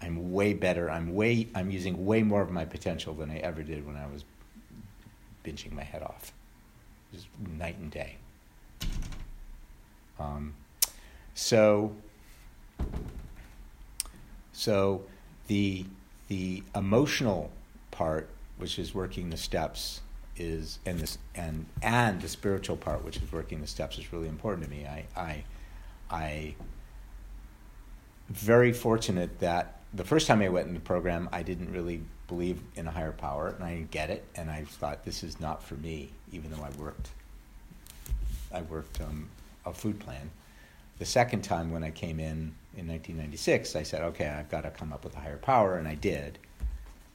I'm 0.00 0.32
way 0.32 0.54
better. 0.54 0.90
I'm 0.90 1.14
way 1.14 1.48
I'm 1.54 1.70
using 1.70 2.04
way 2.04 2.22
more 2.22 2.42
of 2.42 2.50
my 2.50 2.64
potential 2.64 3.14
than 3.14 3.30
I 3.30 3.38
ever 3.38 3.62
did 3.62 3.86
when 3.86 3.96
I 3.96 4.06
was 4.06 4.24
binging 5.44 5.72
my 5.72 5.82
head 5.82 6.02
off. 6.02 6.32
Just 7.12 7.26
night 7.58 7.78
and 7.78 7.90
day. 7.90 8.16
Um, 10.18 10.54
so, 11.34 11.92
so 14.52 15.02
the 15.48 15.84
the 16.28 16.62
emotional 16.74 17.50
part, 17.90 18.28
which 18.56 18.78
is 18.78 18.94
working 18.94 19.30
the 19.30 19.36
steps, 19.36 20.00
is 20.36 20.78
and 20.84 20.98
this 20.98 21.18
and 21.34 21.66
and 21.82 22.20
the 22.20 22.28
spiritual 22.28 22.76
part, 22.76 23.04
which 23.04 23.16
is 23.16 23.32
working 23.32 23.60
the 23.60 23.66
steps, 23.66 23.98
is 23.98 24.12
really 24.12 24.28
important 24.28 24.64
to 24.64 24.70
me. 24.70 24.86
I 24.86 25.04
I 25.16 25.44
I 26.10 26.54
very 28.28 28.72
fortunate 28.72 29.40
that 29.40 29.80
the 29.92 30.04
first 30.04 30.26
time 30.26 30.42
I 30.42 30.48
went 30.48 30.66
in 30.68 30.74
the 30.74 30.80
program, 30.80 31.28
I 31.32 31.42
didn't 31.42 31.72
really 31.72 32.02
believe 32.26 32.60
in 32.74 32.86
a 32.86 32.90
higher 32.90 33.12
power, 33.12 33.48
and 33.48 33.62
I 33.62 33.74
didn't 33.74 33.90
get 33.90 34.10
it, 34.10 34.24
and 34.34 34.50
I 34.50 34.64
thought 34.64 35.04
this 35.04 35.22
is 35.22 35.40
not 35.40 35.62
for 35.62 35.74
me, 35.74 36.10
even 36.32 36.50
though 36.50 36.62
I 36.62 36.70
worked. 36.80 37.10
I 38.52 38.62
worked 38.62 39.00
um, 39.00 39.28
a 39.66 39.72
food 39.72 40.00
plan. 40.00 40.30
The 40.98 41.04
second 41.04 41.42
time 41.42 41.70
when 41.70 41.84
I 41.84 41.90
came 41.90 42.18
in 42.18 42.54
in 42.76 42.88
1996, 42.88 43.76
I 43.76 43.82
said, 43.82 44.02
okay, 44.02 44.28
I've 44.28 44.48
got 44.48 44.62
to 44.62 44.70
come 44.70 44.92
up 44.92 45.04
with 45.04 45.14
a 45.16 45.20
higher 45.20 45.36
power, 45.36 45.76
and 45.76 45.86
I 45.86 45.94
did. 45.94 46.38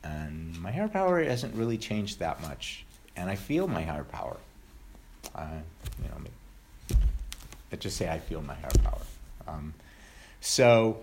And 0.04 0.60
my 0.62 0.72
higher 0.72 0.88
power 0.88 1.24
hasn't 1.24 1.56
really 1.56 1.78
changed 1.78 2.20
that 2.20 2.42
much, 2.42 2.86
and 3.20 3.30
I 3.30 3.36
feel 3.36 3.68
my 3.68 3.84
higher 3.84 4.06
power. 4.06 4.38
Uh, 5.36 5.60
you 6.02 6.08
know, 6.08 6.98
let's 7.70 7.84
just 7.84 7.98
say 7.98 8.10
I 8.10 8.18
feel 8.18 8.42
my 8.42 8.56
higher 8.56 8.72
power. 8.82 9.02
Um, 9.48 9.74
so 10.40 11.02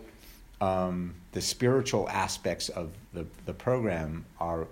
um, 0.62 1.14
the 1.32 1.42
spiritual 1.42 2.08
aspects 2.08 2.70
of 2.70 2.90
the, 3.12 3.26
the 3.44 3.52
program 3.52 4.24
are 4.40 4.66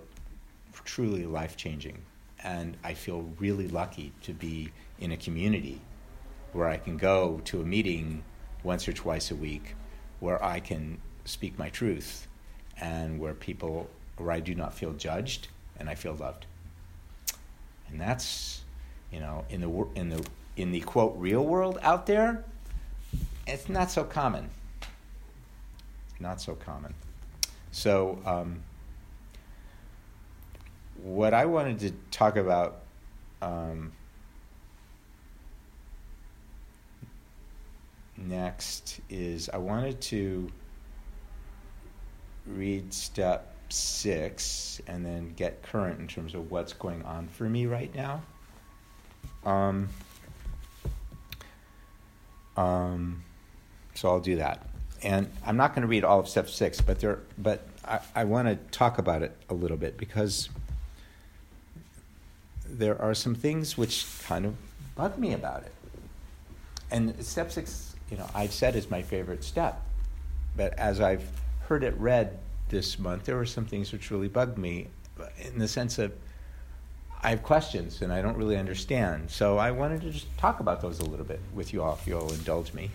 truly 0.85 1.25
life 1.25 1.55
changing. 1.55 1.99
And 2.43 2.77
I 2.83 2.95
feel 2.95 3.29
really 3.39 3.67
lucky 3.67 4.11
to 4.23 4.33
be 4.33 4.71
in 4.99 5.11
a 5.11 5.17
community 5.17 5.79
where 6.51 6.67
I 6.67 6.77
can 6.77 6.97
go 6.97 7.41
to 7.45 7.61
a 7.61 7.65
meeting 7.65 8.23
once 8.63 8.87
or 8.87 8.93
twice 8.93 9.29
a 9.29 9.35
week, 9.35 9.75
where 10.19 10.43
I 10.43 10.59
can 10.59 10.99
speak 11.25 11.59
my 11.59 11.69
truth, 11.69 12.27
and 12.81 13.19
where 13.19 13.33
people, 13.33 13.87
where 14.17 14.31
I 14.31 14.39
do 14.39 14.55
not 14.55 14.73
feel 14.73 14.93
judged 14.93 15.49
and 15.77 15.89
I 15.89 15.95
feel 15.95 16.15
loved. 16.15 16.47
And 17.95 18.01
that's, 18.01 18.61
you 19.09 19.21
know, 19.21 19.45
in 19.49 19.61
the 19.61 19.87
in 19.95 20.09
the 20.09 20.25
in 20.57 20.71
the 20.71 20.81
quote 20.81 21.15
real 21.17 21.45
world 21.45 21.79
out 21.81 22.05
there, 22.05 22.43
it's 23.47 23.69
not 23.69 23.89
so 23.89 24.03
common 24.03 24.49
not 26.19 26.41
so 26.41 26.55
common. 26.55 26.93
So, 27.71 28.19
um, 28.25 28.61
what 31.03 31.33
I 31.33 31.45
wanted 31.45 31.79
to 31.79 31.91
talk 32.09 32.37
about 32.37 32.81
um, 33.41 33.91
next 38.17 39.01
is 39.09 39.49
I 39.49 39.57
wanted 39.57 39.99
to 40.01 40.49
read 42.47 42.93
step 42.93 43.54
six 43.69 44.81
and 44.87 45.05
then 45.05 45.33
get 45.35 45.63
current 45.63 45.99
in 45.99 46.07
terms 46.07 46.33
of 46.33 46.51
what's 46.51 46.73
going 46.73 47.03
on 47.03 47.27
for 47.27 47.43
me 47.43 47.65
right 47.65 47.93
now. 47.95 48.21
Um, 49.45 49.89
um, 52.57 53.23
so 53.93 54.09
I'll 54.09 54.19
do 54.19 54.37
that 54.37 54.65
and 55.05 55.29
I'm 55.45 55.55
not 55.55 55.75
going 55.75 55.83
to 55.83 55.87
read 55.87 56.03
all 56.03 56.19
of 56.19 56.27
step 56.27 56.49
six, 56.49 56.81
but 56.81 56.99
there, 56.99 57.19
but 57.37 57.67
I, 57.85 57.99
I 58.15 58.23
want 58.23 58.47
to 58.47 58.55
talk 58.75 58.97
about 58.97 59.21
it 59.21 59.37
a 59.49 59.53
little 59.53 59.77
bit 59.77 59.97
because 59.97 60.49
there 62.67 62.99
are 62.99 63.13
some 63.13 63.35
things 63.35 63.77
which 63.77 64.05
kind 64.23 64.45
of 64.47 64.55
bug 64.95 65.19
me 65.19 65.33
about 65.33 65.61
it. 65.61 65.71
And 66.89 67.23
step 67.23 67.51
six, 67.51 67.95
you 68.09 68.17
know, 68.17 68.27
I've 68.33 68.51
said 68.51 68.75
is 68.75 68.89
my 68.89 69.03
favorite 69.03 69.43
step. 69.43 69.79
But 70.57 70.73
as 70.79 70.99
I've 70.99 71.27
heard 71.67 71.83
it 71.83 71.95
read 71.99 72.39
this 72.69 72.97
month, 72.99 73.25
there 73.25 73.35
were 73.35 73.45
some 73.45 73.65
things 73.65 73.91
which 73.91 74.11
really 74.11 74.27
bugged 74.27 74.57
me 74.57 74.87
in 75.43 75.59
the 75.59 75.67
sense 75.67 75.97
of 75.99 76.11
I 77.21 77.29
have 77.29 77.43
questions 77.43 78.01
and 78.01 78.13
I 78.13 78.21
don't 78.21 78.37
really 78.37 78.57
understand. 78.57 79.31
So 79.31 79.57
I 79.57 79.71
wanted 79.71 80.01
to 80.01 80.11
just 80.11 80.27
talk 80.37 80.59
about 80.59 80.81
those 80.81 80.99
a 80.99 81.05
little 81.05 81.25
bit 81.25 81.39
with 81.53 81.73
you 81.73 81.81
all, 81.81 81.93
if 81.99 82.05
you'll 82.05 82.31
indulge 82.31 82.73
me. 82.73 82.91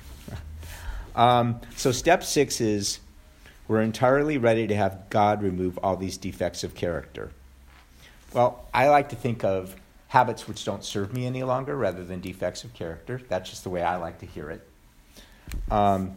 um, 1.16 1.60
so, 1.76 1.90
step 1.90 2.22
six 2.22 2.60
is 2.60 3.00
we're 3.66 3.82
entirely 3.82 4.38
ready 4.38 4.66
to 4.66 4.74
have 4.76 5.10
God 5.10 5.42
remove 5.42 5.78
all 5.78 5.96
these 5.96 6.16
defects 6.16 6.62
of 6.62 6.74
character. 6.74 7.32
Well, 8.32 8.64
I 8.72 8.88
like 8.88 9.08
to 9.08 9.16
think 9.16 9.42
of 9.42 9.74
habits 10.08 10.46
which 10.46 10.64
don't 10.64 10.84
serve 10.84 11.12
me 11.12 11.26
any 11.26 11.42
longer 11.42 11.76
rather 11.76 12.04
than 12.04 12.20
defects 12.20 12.64
of 12.64 12.74
character. 12.74 13.20
That's 13.28 13.50
just 13.50 13.64
the 13.64 13.70
way 13.70 13.82
I 13.82 13.96
like 13.96 14.20
to 14.20 14.26
hear 14.26 14.50
it. 14.50 14.68
Um, 15.70 16.16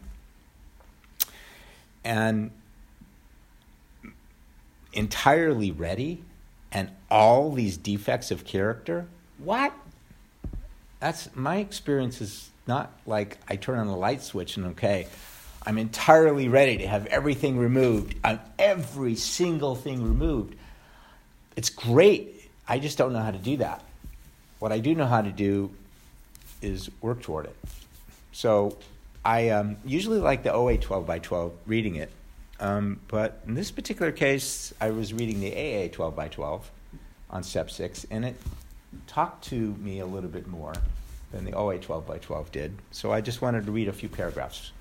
and 2.03 2.51
entirely 4.93 5.71
ready 5.71 6.23
and 6.71 6.89
all 7.09 7.51
these 7.51 7.77
defects 7.77 8.31
of 8.31 8.45
character? 8.45 9.05
What? 9.37 9.73
That's 10.99 11.29
my 11.35 11.57
experience 11.57 12.21
is 12.21 12.49
not 12.67 12.91
like 13.05 13.37
I 13.49 13.55
turn 13.55 13.79
on 13.79 13.87
the 13.87 13.95
light 13.95 14.21
switch 14.21 14.57
and 14.57 14.67
okay, 14.67 15.07
I'm 15.65 15.77
entirely 15.77 16.49
ready 16.49 16.77
to 16.77 16.87
have 16.87 17.05
everything 17.07 17.57
removed, 17.57 18.15
uh, 18.23 18.37
every 18.59 19.15
single 19.15 19.75
thing 19.75 20.03
removed. 20.03 20.55
It's 21.55 21.69
great. 21.69 22.49
I 22.67 22.79
just 22.79 22.97
don't 22.97 23.13
know 23.13 23.19
how 23.21 23.31
to 23.31 23.37
do 23.37 23.57
that. 23.57 23.83
What 24.59 24.71
I 24.71 24.79
do 24.79 24.95
know 24.95 25.05
how 25.05 25.21
to 25.21 25.31
do 25.31 25.71
is 26.61 26.89
work 27.01 27.21
toward 27.21 27.45
it. 27.45 27.55
So 28.31 28.77
I 29.23 29.49
um, 29.49 29.77
usually 29.85 30.19
like 30.19 30.43
the 30.43 30.53
OA 30.53 30.77
12 30.77 31.05
by 31.05 31.19
12 31.19 31.53
reading 31.65 31.95
it. 31.95 32.11
Um, 32.59 32.99
but 33.07 33.41
in 33.47 33.55
this 33.55 33.71
particular 33.71 34.11
case, 34.11 34.73
I 34.79 34.91
was 34.91 35.13
reading 35.13 35.39
the 35.41 35.51
AA 35.51 35.89
12 35.91 36.15
by 36.15 36.27
12 36.27 36.71
on 37.29 37.43
step 37.43 37.69
six, 37.69 38.05
and 38.09 38.23
it 38.23 38.35
talked 39.07 39.45
to 39.45 39.55
me 39.55 39.99
a 39.99 40.05
little 40.05 40.29
bit 40.29 40.47
more 40.47 40.73
than 41.31 41.45
the 41.45 41.53
OA 41.53 41.79
12 41.79 42.05
by 42.05 42.19
12 42.19 42.51
did. 42.51 42.77
So 42.91 43.11
I 43.11 43.21
just 43.21 43.41
wanted 43.41 43.65
to 43.65 43.71
read 43.71 43.87
a 43.87 43.93
few 43.93 44.07
paragraphs. 44.07 44.71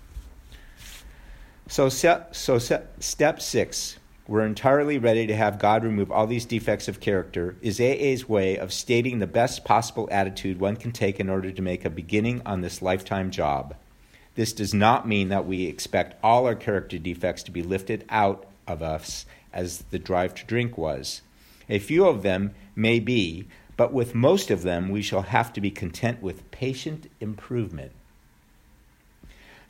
So, 1.69 1.89
step, 1.89 2.35
so 2.35 2.59
step 2.59 3.41
six, 3.41 3.97
we're 4.29 4.45
entirely 4.45 4.99
ready 4.99 5.27
to 5.27 5.35
have 5.35 5.59
God 5.59 5.85
remove 5.85 6.13
all 6.13 6.27
these 6.27 6.45
defects 6.45 6.89
of 6.89 7.01
character, 7.01 7.57
is 7.63 7.81
AA's 7.81 8.29
way 8.29 8.59
of 8.59 8.73
stating 8.73 9.19
the 9.19 9.27
best 9.27 9.65
possible 9.65 10.09
attitude 10.13 10.61
one 10.61 10.77
can 10.77 10.93
take 10.93 11.19
in 11.19 11.31
order 11.31 11.51
to 11.51 11.63
make 11.63 11.85
a 11.85 11.91
beginning 11.91 12.43
on 12.45 12.61
this 12.61 12.83
lifetime 12.83 13.31
job. 13.31 13.75
This 14.35 14.53
does 14.53 14.73
not 14.73 15.07
mean 15.07 15.29
that 15.29 15.47
we 15.47 15.67
expect 15.67 16.17
all 16.23 16.47
our 16.47 16.55
character 16.55 16.99
defects 16.99 17.43
to 17.45 17.51
be 17.51 17.63
lifted 17.63 18.05
out 18.09 18.47
of 18.67 18.83
us 18.83 19.27
as 19.53 19.79
the 19.91 19.99
drive 19.99 20.35
to 20.37 20.47
drink 20.47 20.79
was. 20.79 21.21
A 21.69 21.79
few 21.79 22.07
of 22.07 22.23
them 22.23 22.55
may 22.75 22.99
be, 22.99 23.47
but 23.77 23.93
with 23.93 24.15
most 24.15 24.51
of 24.51 24.63
them 24.63 24.89
we 24.89 25.03
shall 25.03 25.23
have 25.23 25.53
to 25.53 25.61
be 25.61 25.71
content 25.71 26.23
with 26.23 26.51
patient 26.51 27.11
improvement. 27.21 27.93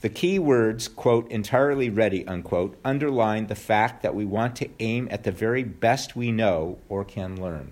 The 0.01 0.09
key 0.09 0.41
words, 0.41 0.89
quote, 0.89 1.31
entirely 1.31 1.89
ready, 1.89 2.27
unquote, 2.27 2.77
underline 2.85 3.47
the 3.47 3.55
fact 3.55 4.03
that 4.03 4.17
we 4.17 4.25
want 4.25 4.57
to 4.57 4.69
aim 4.81 5.07
at 5.13 5.23
the 5.23 5.31
very 5.31 5.63
best 5.63 6.17
we 6.17 6.33
know 6.33 6.79
or 6.89 7.05
can 7.05 7.41
learn. 7.41 7.71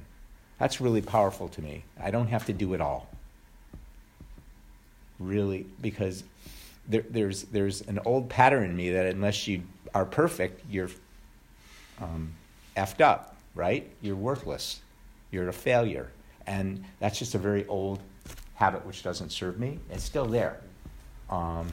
That's 0.58 0.80
really 0.80 1.02
powerful 1.02 1.48
to 1.48 1.62
me. 1.62 1.84
I 2.00 2.12
don't 2.12 2.28
have 2.28 2.46
to 2.46 2.52
do 2.52 2.72
it 2.74 2.80
all. 2.80 3.08
Really, 5.18 5.66
because 5.80 6.22
there, 6.90 7.04
there's, 7.08 7.44
there's 7.44 7.82
an 7.82 8.00
old 8.04 8.28
pattern 8.28 8.64
in 8.64 8.76
me 8.76 8.90
that 8.90 9.06
unless 9.06 9.46
you 9.46 9.62
are 9.94 10.04
perfect, 10.04 10.62
you're 10.68 10.90
um, 12.00 12.32
effed 12.76 13.00
up, 13.00 13.36
right? 13.54 13.88
You're 14.02 14.16
worthless. 14.16 14.80
You're 15.30 15.48
a 15.48 15.52
failure. 15.52 16.10
And 16.46 16.84
that's 16.98 17.18
just 17.18 17.34
a 17.34 17.38
very 17.38 17.66
old 17.66 18.00
habit 18.54 18.84
which 18.84 19.02
doesn't 19.02 19.30
serve 19.30 19.58
me. 19.58 19.78
It's 19.90 20.04
still 20.04 20.26
there. 20.26 20.60
Um, 21.30 21.68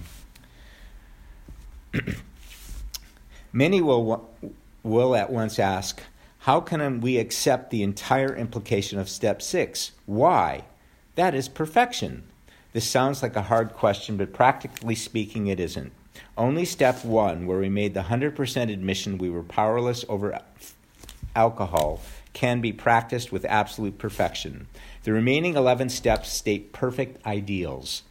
Many 3.54 3.82
will, 3.82 4.30
will 4.84 5.16
at 5.16 5.32
once 5.32 5.58
ask, 5.58 6.02
How 6.40 6.62
can 6.62 7.02
we 7.02 7.18
accept 7.18 7.72
the 7.72 7.82
entire 7.82 8.36
implication 8.36 9.00
of 9.00 9.10
step 9.10 9.42
six? 9.42 9.94
Why? 10.06 10.66
That 11.16 11.34
is 11.34 11.50
perfection. 11.50 12.24
This 12.74 12.88
sounds 12.88 13.24
like 13.24 13.36
a 13.36 13.44
hard 13.44 13.74
question, 13.74 14.18
but 14.18 14.34
practically 14.34 14.96
speaking, 14.96 15.48
it 15.48 15.60
isn't. 15.60 15.92
Only 16.38 16.66
step 16.66 17.04
one, 17.04 17.48
where 17.48 17.60
we 17.60 17.70
made 17.70 17.94
the 17.94 18.04
100% 18.04 18.72
admission 18.72 19.18
we 19.18 19.30
were 19.30 19.44
powerless 19.44 20.04
over 20.10 20.40
alcohol, 21.36 22.02
can 22.34 22.62
be 22.62 22.74
practiced 22.74 23.32
with 23.32 23.46
absolute 23.46 23.98
perfection. 23.98 24.68
The 25.04 25.14
remaining 25.14 25.56
11 25.56 25.90
steps 25.90 26.30
state 26.32 26.74
perfect 26.74 27.26
ideals. 27.26 28.04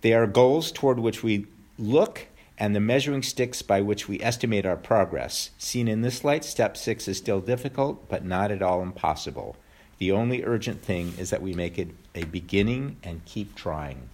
They 0.00 0.12
are 0.12 0.26
goals 0.26 0.70
toward 0.70 0.98
which 0.98 1.22
we 1.22 1.46
look 1.78 2.28
and 2.56 2.74
the 2.74 2.80
measuring 2.80 3.22
sticks 3.22 3.62
by 3.62 3.80
which 3.80 4.08
we 4.08 4.20
estimate 4.20 4.64
our 4.64 4.76
progress. 4.76 5.50
Seen 5.58 5.88
in 5.88 6.02
this 6.02 6.22
light, 6.22 6.44
step 6.44 6.76
six 6.76 7.08
is 7.08 7.18
still 7.18 7.40
difficult, 7.40 8.08
but 8.08 8.24
not 8.24 8.50
at 8.50 8.62
all 8.62 8.80
impossible. 8.80 9.56
The 9.98 10.12
only 10.12 10.44
urgent 10.44 10.82
thing 10.82 11.14
is 11.18 11.30
that 11.30 11.42
we 11.42 11.54
make 11.54 11.78
it 11.78 11.88
a 12.14 12.24
beginning 12.24 12.96
and 13.02 13.24
keep 13.24 13.54
trying. 13.54 14.08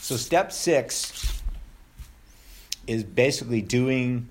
So, 0.00 0.16
step 0.16 0.52
six 0.52 1.42
is 2.86 3.04
basically 3.04 3.60
doing 3.60 4.28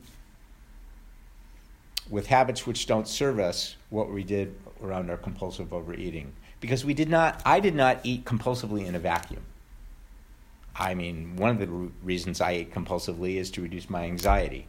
with 2.09 2.27
habits 2.27 2.65
which 2.65 2.87
don't 2.87 3.07
serve 3.07 3.39
us 3.39 3.75
what 3.89 4.11
we 4.11 4.23
did 4.23 4.55
around 4.81 5.09
our 5.09 5.17
compulsive 5.17 5.73
overeating. 5.73 6.33
Because 6.59 6.83
we 6.83 6.93
did 6.93 7.09
not, 7.09 7.41
I 7.45 7.59
did 7.59 7.75
not 7.75 7.99
eat 8.03 8.25
compulsively 8.25 8.85
in 8.85 8.95
a 8.95 8.99
vacuum. 8.99 9.43
I 10.75 10.93
mean, 10.93 11.35
one 11.35 11.49
of 11.49 11.59
the 11.59 11.67
reasons 12.03 12.39
I 12.39 12.51
ate 12.51 12.73
compulsively 12.73 13.35
is 13.35 13.51
to 13.51 13.61
reduce 13.61 13.89
my 13.89 14.03
anxiety. 14.03 14.67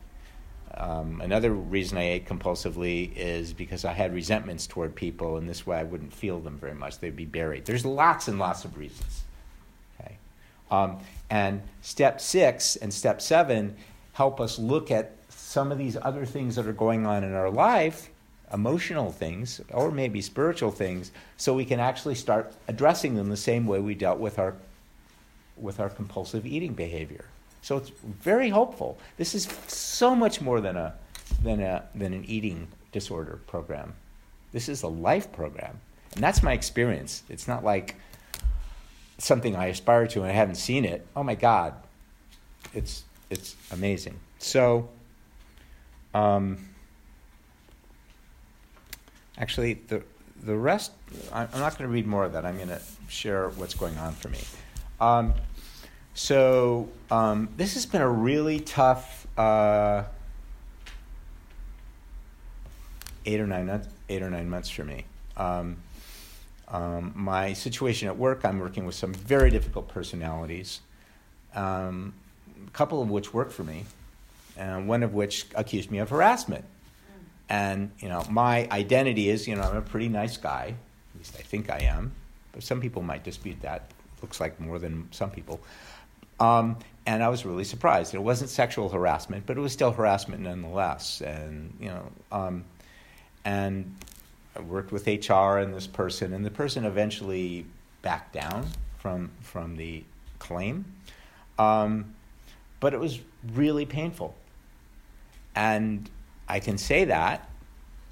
Um, 0.75 1.21
another 1.21 1.53
reason 1.53 1.99
I 1.99 2.11
ate 2.11 2.27
compulsively 2.27 3.15
is 3.17 3.53
because 3.53 3.85
I 3.85 3.93
had 3.93 4.15
resentments 4.15 4.67
toward 4.67 4.95
people, 4.95 5.37
and 5.37 5.49
this 5.49 5.67
way 5.67 5.79
I 5.79 5.83
wouldn't 5.83 6.13
feel 6.13 6.41
them 6.41 6.59
very 6.59 6.75
much. 6.75 6.99
They'd 6.99 7.17
be 7.17 7.25
buried. 7.25 7.65
There's 7.65 7.85
lots 7.85 8.29
and 8.29 8.39
lots 8.39 8.65
of 8.65 8.77
reasons. 8.77 9.23
Okay? 10.01 10.17
Um, 10.71 10.99
and 11.31 11.63
step 11.83 12.21
six 12.21 12.77
and 12.77 12.93
step 12.93 13.21
seven 13.21 13.77
help 14.13 14.41
us 14.41 14.59
look 14.59 14.91
at 14.91 15.13
some 15.29 15.73
of 15.73 15.79
these 15.79 15.97
other 16.03 16.27
things 16.27 16.57
that 16.57 16.67
are 16.67 16.73
going 16.73 17.07
on 17.07 17.25
in 17.25 17.35
our 17.35 17.51
life, 17.51 18.11
emotional 18.53 19.11
things, 19.13 19.61
or 19.73 19.91
maybe 19.91 20.21
spiritual 20.21 20.71
things, 20.71 21.13
so 21.37 21.55
we 21.55 21.65
can 21.65 21.81
actually 21.81 22.15
start 22.15 22.53
addressing 22.67 23.15
them 23.15 23.29
the 23.29 23.37
same 23.37 23.67
way 23.67 23.79
we 23.79 23.95
dealt 23.95 24.19
with 24.19 24.39
our 24.39 24.55
with 25.57 25.81
our 25.81 25.89
compulsive 25.89 26.47
eating 26.47 26.73
behavior. 26.73 27.25
So 27.63 27.77
it's 27.77 27.91
very 28.05 28.49
hopeful. 28.49 28.99
This 29.17 29.35
is 29.35 29.49
so 29.67 30.15
much 30.15 30.41
more 30.41 30.61
than 30.61 30.77
a 30.77 30.95
than 31.43 31.61
a 31.61 31.85
than 31.95 32.13
an 32.13 32.25
eating 32.25 32.69
disorder 32.93 33.41
program. 33.47 33.95
This 34.53 34.69
is 34.69 34.83
a 34.83 34.89
life 34.89 35.31
program. 35.33 35.81
And 36.15 36.23
that's 36.23 36.43
my 36.43 36.53
experience. 36.53 37.23
It's 37.29 37.47
not 37.47 37.65
like 37.65 37.97
something 39.19 39.57
I 39.57 39.67
aspire 39.67 40.07
to 40.09 40.23
and 40.23 40.31
I 40.31 40.35
haven't 40.35 40.55
seen 40.55 40.85
it. 40.85 41.07
Oh 41.15 41.23
my 41.23 41.35
God. 41.35 41.75
It's 42.73 43.05
it's 43.31 43.57
amazing. 43.73 44.19
So 44.39 44.89
um, 46.15 46.69
actually 49.37 49.75
the 49.75 50.03
the 50.45 50.57
rest 50.57 50.93
I'm 51.33 51.49
not 51.53 51.77
going 51.77 51.89
to 51.89 51.93
read 51.93 52.07
more 52.07 52.25
of 52.25 52.33
that. 52.33 52.45
I'm 52.45 52.57
going 52.57 52.69
to 52.69 52.81
share 53.09 53.51
what's 53.51 53.75
going 53.75 53.97
on 53.99 54.13
for 54.13 54.29
me. 54.29 54.41
Um, 55.01 55.35
so 56.19 56.89
um, 57.13 57.49
this 57.57 57.75
has 57.75 57.87
been 57.87 58.03
a 58.03 58.11
really 58.11 58.59
tough 58.59 59.25
uh, 59.39 60.03
eight 63.25 63.39
or 63.39 63.47
nine 63.47 63.67
months, 63.67 63.89
eight 64.09 64.21
or 64.21 64.29
nine 64.29 64.51
months 64.51 64.69
for 64.69 64.83
me. 64.83 65.05
Um, 65.37 65.77
um, 66.67 67.13
my 67.15 67.53
situation 67.53 68.09
at 68.09 68.19
work, 68.19 68.45
I'm 68.45 68.59
working 68.59 68.85
with 68.85 68.97
some 68.97 69.15
very 69.15 69.49
difficult 69.49 69.87
personalities, 69.87 70.81
um, 71.55 72.13
a 72.67 72.71
couple 72.71 73.01
of 73.01 73.09
which 73.09 73.33
work 73.33 73.53
for 73.53 73.63
me, 73.63 73.85
and 74.57 74.89
one 74.89 75.05
of 75.05 75.15
which 75.15 75.47
accused 75.55 75.89
me 75.93 75.99
of 75.99 76.11
harassment. 76.11 76.65
And 77.49 77.93
you 78.01 78.09
know, 78.09 78.25
my 78.29 78.67
identity 78.73 79.29
is, 79.29 79.47
you 79.47 79.55
know, 79.55 79.63
I'm 79.63 79.77
a 79.77 79.83
pretty 79.83 80.09
nice 80.09 80.37
guy. 80.37 80.75
At 81.15 81.19
least 81.19 81.37
I 81.39 81.43
think 81.43 81.71
I 81.71 81.79
am. 81.85 82.13
But 82.51 82.65
some 82.65 82.81
people 82.81 83.03
might 83.03 83.23
dispute 83.23 83.61
that 83.63 83.93
looks 84.23 84.41
like 84.41 84.59
more 84.61 84.81
than 84.81 85.09
some 85.13 85.31
people. 85.31 85.61
Um, 86.41 86.77
and 87.07 87.23
I 87.23 87.29
was 87.29 87.45
really 87.45 87.65
surprised. 87.65 88.15
It 88.15 88.23
wasn't 88.23 88.51
sexual 88.51 88.91
harassment, 88.91 89.47
but 89.47 89.57
it 89.57 89.61
was 89.61 89.73
still 89.73 89.93
harassment 89.93 90.43
nonetheless. 90.43 91.23
And 91.23 91.75
you 91.81 91.89
know, 91.89 92.13
um, 92.31 92.65
and 93.45 93.97
I 94.55 94.61
worked 94.61 94.93
with 94.93 95.07
HR 95.07 95.59
and 95.59 95.73
this 95.73 95.87
person, 95.87 96.35
and 96.35 96.45
the 96.45 96.51
person 96.51 96.85
eventually 96.85 97.65
backed 98.03 98.35
down 98.35 98.67
from 98.99 99.31
from 99.41 99.77
the 99.77 100.05
claim. 100.39 100.85
Um, 101.59 102.15
but 102.79 102.95
it 102.95 103.01
was 103.01 103.21
really 103.55 103.87
painful, 103.87 104.35
and 105.55 106.09
I 106.47 106.61
can 106.61 106.77
say 106.77 107.07
that, 107.07 107.49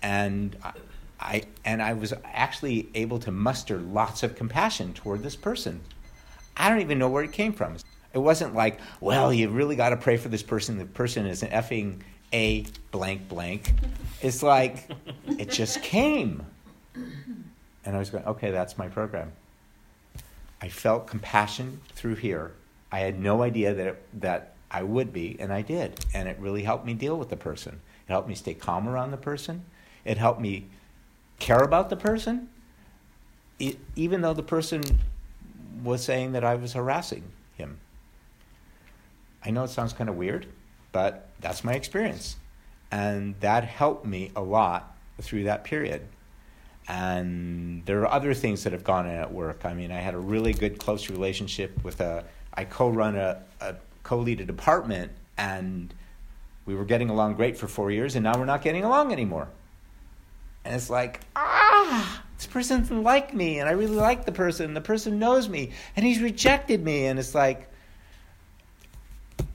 and 0.03 0.57
I, 0.65 0.73
I 1.21 1.43
and 1.65 1.83
I 1.83 1.93
was 1.93 2.15
actually 2.25 2.89
able 2.95 3.19
to 3.21 3.31
muster 3.31 3.79
lots 3.79 4.23
of 4.23 4.37
compassion 4.37 4.95
toward 4.95 5.23
this 5.23 5.37
person. 5.37 5.81
I 6.57 6.71
don't 6.71 6.81
even 6.81 6.99
know 6.99 7.11
where 7.11 7.23
it 7.23 7.33
came 7.33 7.53
from. 7.53 7.77
It 8.17 8.21
wasn't 8.21 8.55
like, 8.55 8.81
well, 8.99 9.31
you 9.31 9.51
really 9.51 9.77
got 9.77 9.91
to 9.91 9.97
pray 9.99 10.17
for 10.17 10.31
this 10.31 10.43
person. 10.43 10.79
The 10.79 10.87
person 10.87 11.27
is 11.27 11.43
an 11.43 11.51
effing 11.51 12.01
a 12.33 12.65
blank 12.91 13.29
blank. 13.29 13.75
It's 14.23 14.43
like 14.43 14.89
it 15.39 15.51
just 15.51 15.83
came. 15.83 16.43
And 17.85 17.95
I 17.95 17.99
was 17.99 18.09
going, 18.09 18.25
okay, 18.25 18.51
that's 18.51 18.79
my 18.79 18.89
program. 18.89 19.33
I 20.63 20.71
felt 20.71 21.07
compassion 21.07 21.83
through 21.95 22.15
here. 22.15 22.53
I 22.91 23.01
had 23.01 23.21
no 23.21 23.43
idea 23.43 23.75
that 23.75 23.87
it, 23.87 24.21
that 24.21 24.55
I 24.71 24.83
would 24.83 25.13
be, 25.13 25.37
and 25.39 25.53
I 25.53 25.61
did. 25.61 26.03
And 26.15 26.27
it 26.27 26.39
really 26.39 26.63
helped 26.63 26.87
me 26.87 26.95
deal 26.95 27.19
with 27.19 27.29
the 27.29 27.37
person. 27.37 27.83
It 28.09 28.13
helped 28.13 28.31
me 28.31 28.35
stay 28.35 28.55
calm 28.55 28.89
around 28.89 29.11
the 29.11 29.19
person. 29.19 29.63
It 30.07 30.17
helped 30.17 30.41
me 30.41 30.69
care 31.39 31.61
about 31.61 31.91
the 31.91 31.97
person, 31.97 32.49
it, 33.59 33.77
even 33.95 34.23
though 34.23 34.33
the 34.33 34.43
person 34.43 34.83
was 35.85 36.03
saying 36.03 36.33
that 36.33 36.45
I 36.45 36.55
was 36.55 36.73
harassing 36.73 37.25
him. 37.59 37.79
I 39.47 39.51
know 39.51 39.63
it 39.63 39.71
sounds 39.71 39.93
kind 39.93 40.11
of 40.11 40.17
weird, 40.17 40.47
but 40.91 41.29
that's 41.41 41.63
my 41.63 41.75
experience. 41.75 42.37
And 42.91 43.39
that 43.41 43.65
helped 43.65 44.05
me 44.05 44.33
a 44.35 44.43
lot 44.43 44.97
through 45.21 45.45
that 45.45 45.63
period. 45.63 46.03
And 46.89 47.85
there 47.87 48.01
are 48.01 48.13
other 48.13 48.35
things 48.35 48.65
that 48.65 48.73
have 48.73 48.85
gone 48.85 49.07
in 49.07 49.15
at 49.15 49.33
work. 49.33 49.65
I 49.65 49.73
mean, 49.73 49.93
I 49.93 49.99
had 49.99 50.15
a 50.15 50.19
really 50.19 50.53
good, 50.53 50.79
close 50.79 51.09
relationship 51.09 51.83
with 51.85 52.01
a, 52.01 52.25
I 52.55 52.65
co 52.65 52.89
run 52.89 53.17
a, 53.17 53.43
a 53.61 53.77
co 54.03 54.19
lead 54.19 54.41
a 54.41 54.45
department, 54.45 55.13
and 55.37 55.93
we 56.65 56.75
were 56.75 56.85
getting 56.85 57.11
along 57.11 57.35
great 57.35 57.57
for 57.57 57.69
four 57.69 57.91
years, 57.91 58.17
and 58.17 58.25
now 58.25 58.39
we're 58.39 58.45
not 58.45 58.63
getting 58.63 58.85
along 58.85 59.13
anymore. 59.13 59.49
And 60.65 60.75
it's 60.75 60.91
like, 60.91 61.21
ah, 61.37 62.23
this 62.37 62.47
person 62.47 62.81
doesn't 62.81 63.03
like 63.03 63.35
me, 63.35 63.59
and 63.59 63.69
I 63.69 63.73
really 63.73 63.97
like 63.97 64.25
the 64.25 64.33
person. 64.33 64.75
The 64.75 64.81
person 64.81 65.19
knows 65.19 65.49
me, 65.49 65.73
and 65.97 66.05
he's 66.05 66.21
rejected 66.21 66.85
me, 66.85 67.07
and 67.07 67.19
it's 67.19 67.35
like, 67.35 67.69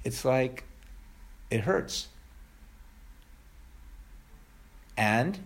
it's 0.03 0.25
like, 0.25 0.63
it 1.49 1.61
hurts. 1.61 2.07
And 4.97 5.37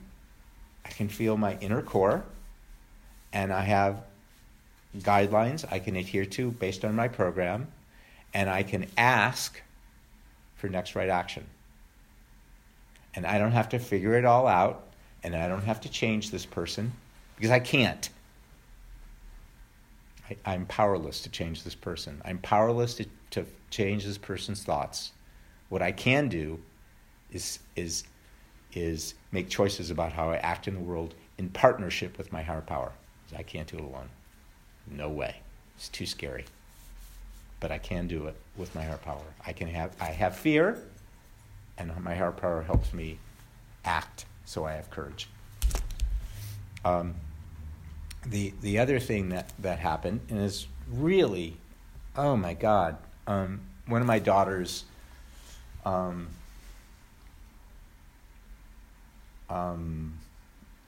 I 0.85 0.89
can 0.89 1.09
feel 1.09 1.37
my 1.37 1.57
inner 1.61 1.81
core, 1.81 2.23
and 3.33 3.51
I 3.51 3.61
have 3.61 4.03
guidelines 4.99 5.65
I 5.71 5.79
can 5.79 5.95
adhere 5.95 6.25
to 6.25 6.51
based 6.51 6.85
on 6.85 6.95
my 6.95 7.07
program, 7.07 7.67
and 8.33 8.49
I 8.49 8.63
can 8.63 8.87
ask 8.97 9.61
for 10.55 10.69
next 10.69 10.95
right 10.95 11.09
action. 11.09 11.45
And 13.13 13.25
I 13.25 13.37
don't 13.37 13.51
have 13.51 13.69
to 13.69 13.79
figure 13.79 14.15
it 14.15 14.25
all 14.25 14.47
out, 14.47 14.87
and 15.23 15.35
I 15.35 15.47
don't 15.47 15.63
have 15.63 15.81
to 15.81 15.89
change 15.89 16.31
this 16.31 16.45
person 16.45 16.91
because 17.35 17.51
I 17.51 17.59
can't. 17.59 18.09
I, 20.45 20.53
am 20.53 20.65
powerless 20.65 21.21
to 21.21 21.29
change 21.29 21.63
this 21.63 21.75
person. 21.75 22.21
I'm 22.25 22.39
powerless 22.39 22.95
to, 22.95 23.05
to 23.31 23.45
change 23.69 24.05
this 24.05 24.17
person's 24.17 24.63
thoughts. 24.63 25.11
What 25.69 25.81
I 25.81 25.91
can 25.91 26.29
do 26.29 26.59
is, 27.31 27.59
is, 27.75 28.03
is 28.73 29.15
make 29.31 29.49
choices 29.49 29.91
about 29.91 30.13
how 30.13 30.31
I 30.31 30.37
act 30.37 30.67
in 30.67 30.73
the 30.73 30.79
world 30.79 31.15
in 31.37 31.49
partnership 31.49 32.17
with 32.17 32.31
my 32.31 32.41
higher 32.41 32.61
power. 32.61 32.91
I 33.37 33.43
can't 33.43 33.67
do 33.67 33.77
it 33.77 33.83
alone. 33.83 34.09
No 34.89 35.09
way. 35.09 35.37
It's 35.75 35.89
too 35.89 36.05
scary. 36.05 36.45
But 37.59 37.71
I 37.71 37.77
can 37.77 38.07
do 38.07 38.27
it 38.27 38.35
with 38.55 38.73
my 38.75 38.83
higher 38.83 38.97
power. 38.97 39.23
I 39.45 39.53
can 39.53 39.67
have 39.69 39.95
I 39.99 40.05
have 40.05 40.37
fear, 40.37 40.77
and 41.77 41.91
my 42.03 42.15
higher 42.15 42.31
power 42.31 42.61
helps 42.61 42.93
me 42.93 43.17
act 43.83 44.25
so 44.45 44.65
I 44.65 44.73
have 44.73 44.89
courage. 44.91 45.27
Um, 46.83 47.15
the 48.25 48.53
the 48.61 48.79
other 48.79 48.99
thing 48.99 49.29
that 49.29 49.53
that 49.59 49.79
happened 49.79 50.21
and 50.29 50.39
is 50.39 50.67
really, 50.89 51.57
oh 52.15 52.35
my 52.35 52.53
God, 52.53 52.97
um, 53.27 53.61
one 53.87 54.01
of 54.01 54.07
my 54.07 54.19
daughters. 54.19 54.85
Um, 55.85 56.27
um, 59.49 60.17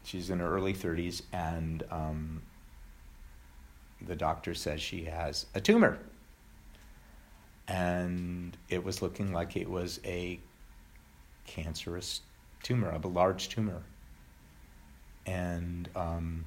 she's 0.03 0.29
in 0.29 0.39
her 0.39 0.49
early 0.49 0.73
30s, 0.73 1.21
and 1.31 1.83
um, 1.91 2.41
the 4.01 4.15
doctor 4.15 4.53
says 4.53 4.81
she 4.81 5.03
has 5.05 5.45
a 5.53 5.61
tumor. 5.61 5.99
And 7.67 8.55
it 8.69 8.83
was 8.83 9.01
looking 9.01 9.33
like 9.33 9.57
it 9.57 9.69
was 9.69 9.99
a 10.05 10.39
cancerous 11.45 12.21
tumor, 12.63 12.89
a 12.89 13.07
large 13.07 13.49
tumor. 13.49 13.83
And 15.25 15.89
um, 15.95 16.45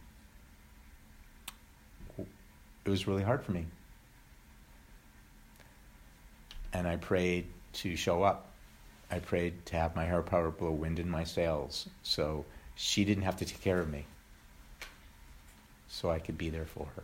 it 2.84 2.90
was 2.90 3.06
really 3.06 3.22
hard 3.22 3.42
for 3.42 3.52
me. 3.52 3.66
And 6.72 6.86
I 6.86 6.96
prayed 6.96 7.46
to 7.74 7.96
show 7.96 8.22
up. 8.22 8.46
I 9.10 9.18
prayed 9.18 9.66
to 9.66 9.76
have 9.76 9.96
my 9.96 10.06
higher 10.06 10.22
power 10.22 10.50
blow 10.50 10.70
wind 10.70 10.98
in 10.98 11.10
my 11.10 11.24
sails 11.24 11.88
so 12.02 12.44
she 12.76 13.04
didn't 13.04 13.24
have 13.24 13.36
to 13.38 13.44
take 13.44 13.60
care 13.60 13.80
of 13.80 13.90
me. 13.90 14.04
So 15.88 16.10
I 16.10 16.20
could 16.20 16.38
be 16.38 16.48
there 16.48 16.66
for 16.66 16.86
her. 16.96 17.02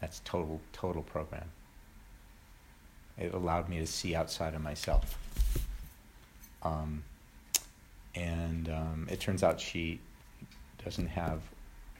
That's 0.00 0.20
total, 0.24 0.60
total 0.72 1.02
program. 1.02 1.50
It 3.18 3.34
allowed 3.34 3.68
me 3.68 3.78
to 3.80 3.86
see 3.86 4.14
outside 4.14 4.54
of 4.54 4.62
myself. 4.62 5.18
Um, 6.62 7.02
and 8.14 8.68
um, 8.68 9.08
it 9.10 9.20
turns 9.20 9.42
out 9.42 9.60
she 9.60 10.00
doesn't 10.84 11.08
have 11.08 11.40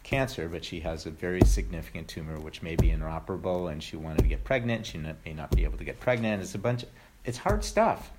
cancer, 0.06 0.48
but 0.48 0.64
she 0.64 0.80
has 0.80 1.04
a 1.04 1.10
very 1.10 1.42
significant 1.44 2.06
tumor 2.06 2.38
which 2.38 2.62
may 2.62 2.76
be 2.76 2.90
inoperable, 2.90 3.68
and 3.68 3.82
she 3.82 3.96
wanted 3.96 4.20
to 4.20 4.28
get 4.28 4.44
pregnant. 4.44 4.86
She 4.86 4.98
may 4.98 5.34
not 5.34 5.50
be 5.50 5.64
able 5.64 5.76
to 5.78 5.84
get 5.84 5.98
pregnant. 5.98 6.42
It's 6.42 6.54
a 6.54 6.58
bunch. 6.58 6.84
Of, 6.84 6.88
it's 7.24 7.38
hard 7.38 7.64
stuff. 7.64 8.12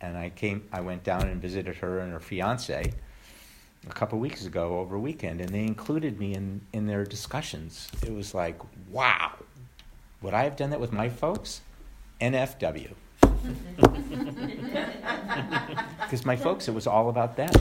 And 0.00 0.18
I 0.18 0.30
came. 0.30 0.68
I 0.72 0.80
went 0.80 1.04
down 1.04 1.28
and 1.28 1.40
visited 1.40 1.76
her 1.76 2.00
and 2.00 2.12
her 2.12 2.20
fiance 2.20 2.92
a 3.88 3.92
couple 3.92 4.18
weeks 4.18 4.44
ago 4.44 4.80
over 4.80 4.96
a 4.96 5.00
weekend, 5.00 5.40
and 5.40 5.50
they 5.50 5.62
included 5.62 6.18
me 6.18 6.34
in 6.34 6.60
in 6.72 6.86
their 6.86 7.04
discussions. 7.04 7.88
It 8.04 8.12
was 8.12 8.34
like, 8.34 8.60
wow, 8.90 9.32
would 10.20 10.34
I 10.34 10.42
have 10.42 10.56
done 10.56 10.70
that 10.70 10.80
with 10.80 10.92
my 10.92 11.08
folks? 11.08 11.60
NFW. 12.20 12.90
Because 16.00 16.24
my 16.24 16.34
folks, 16.34 16.66
it 16.66 16.74
was 16.74 16.88
all 16.88 17.08
about 17.10 17.36
them. 17.36 17.52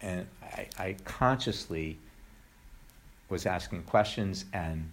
And 0.00 0.26
I, 0.52 0.68
I 0.78 0.96
consciously 1.04 1.98
was 3.28 3.46
asking 3.46 3.82
questions 3.84 4.44
and 4.52 4.90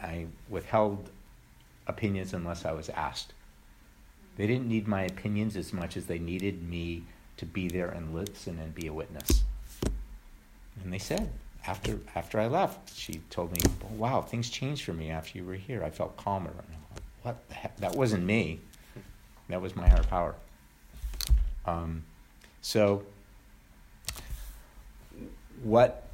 I 0.00 0.26
withheld 0.48 1.10
opinions 1.86 2.34
unless 2.34 2.64
I 2.64 2.72
was 2.72 2.88
asked. 2.90 3.32
They 4.36 4.46
didn't 4.46 4.68
need 4.68 4.88
my 4.88 5.02
opinions 5.02 5.56
as 5.56 5.72
much 5.72 5.96
as 5.96 6.06
they 6.06 6.18
needed 6.18 6.62
me 6.68 7.04
to 7.36 7.46
be 7.46 7.68
there 7.68 7.88
and 7.88 8.14
listen 8.14 8.58
and 8.58 8.74
be 8.74 8.86
a 8.86 8.92
witness. 8.92 9.44
And 10.82 10.92
they 10.92 10.98
said, 10.98 11.30
after 11.66 12.00
after 12.14 12.40
I 12.40 12.46
left, 12.46 12.94
she 12.96 13.20
told 13.30 13.52
me, 13.52 13.58
"Wow, 13.90 14.22
things 14.22 14.50
changed 14.50 14.84
for 14.84 14.92
me 14.92 15.10
after 15.10 15.38
you 15.38 15.44
were 15.44 15.54
here. 15.54 15.84
I 15.84 15.90
felt 15.90 16.16
calmer." 16.16 16.50
Like, 16.50 17.02
what 17.22 17.48
the 17.48 17.54
heck? 17.54 17.76
That 17.78 17.94
wasn't 17.94 18.24
me. 18.24 18.60
That 19.48 19.60
was 19.62 19.76
my 19.76 19.88
higher 19.88 20.02
power. 20.02 20.34
Um, 21.64 22.04
so 22.62 23.04
what 25.62 26.08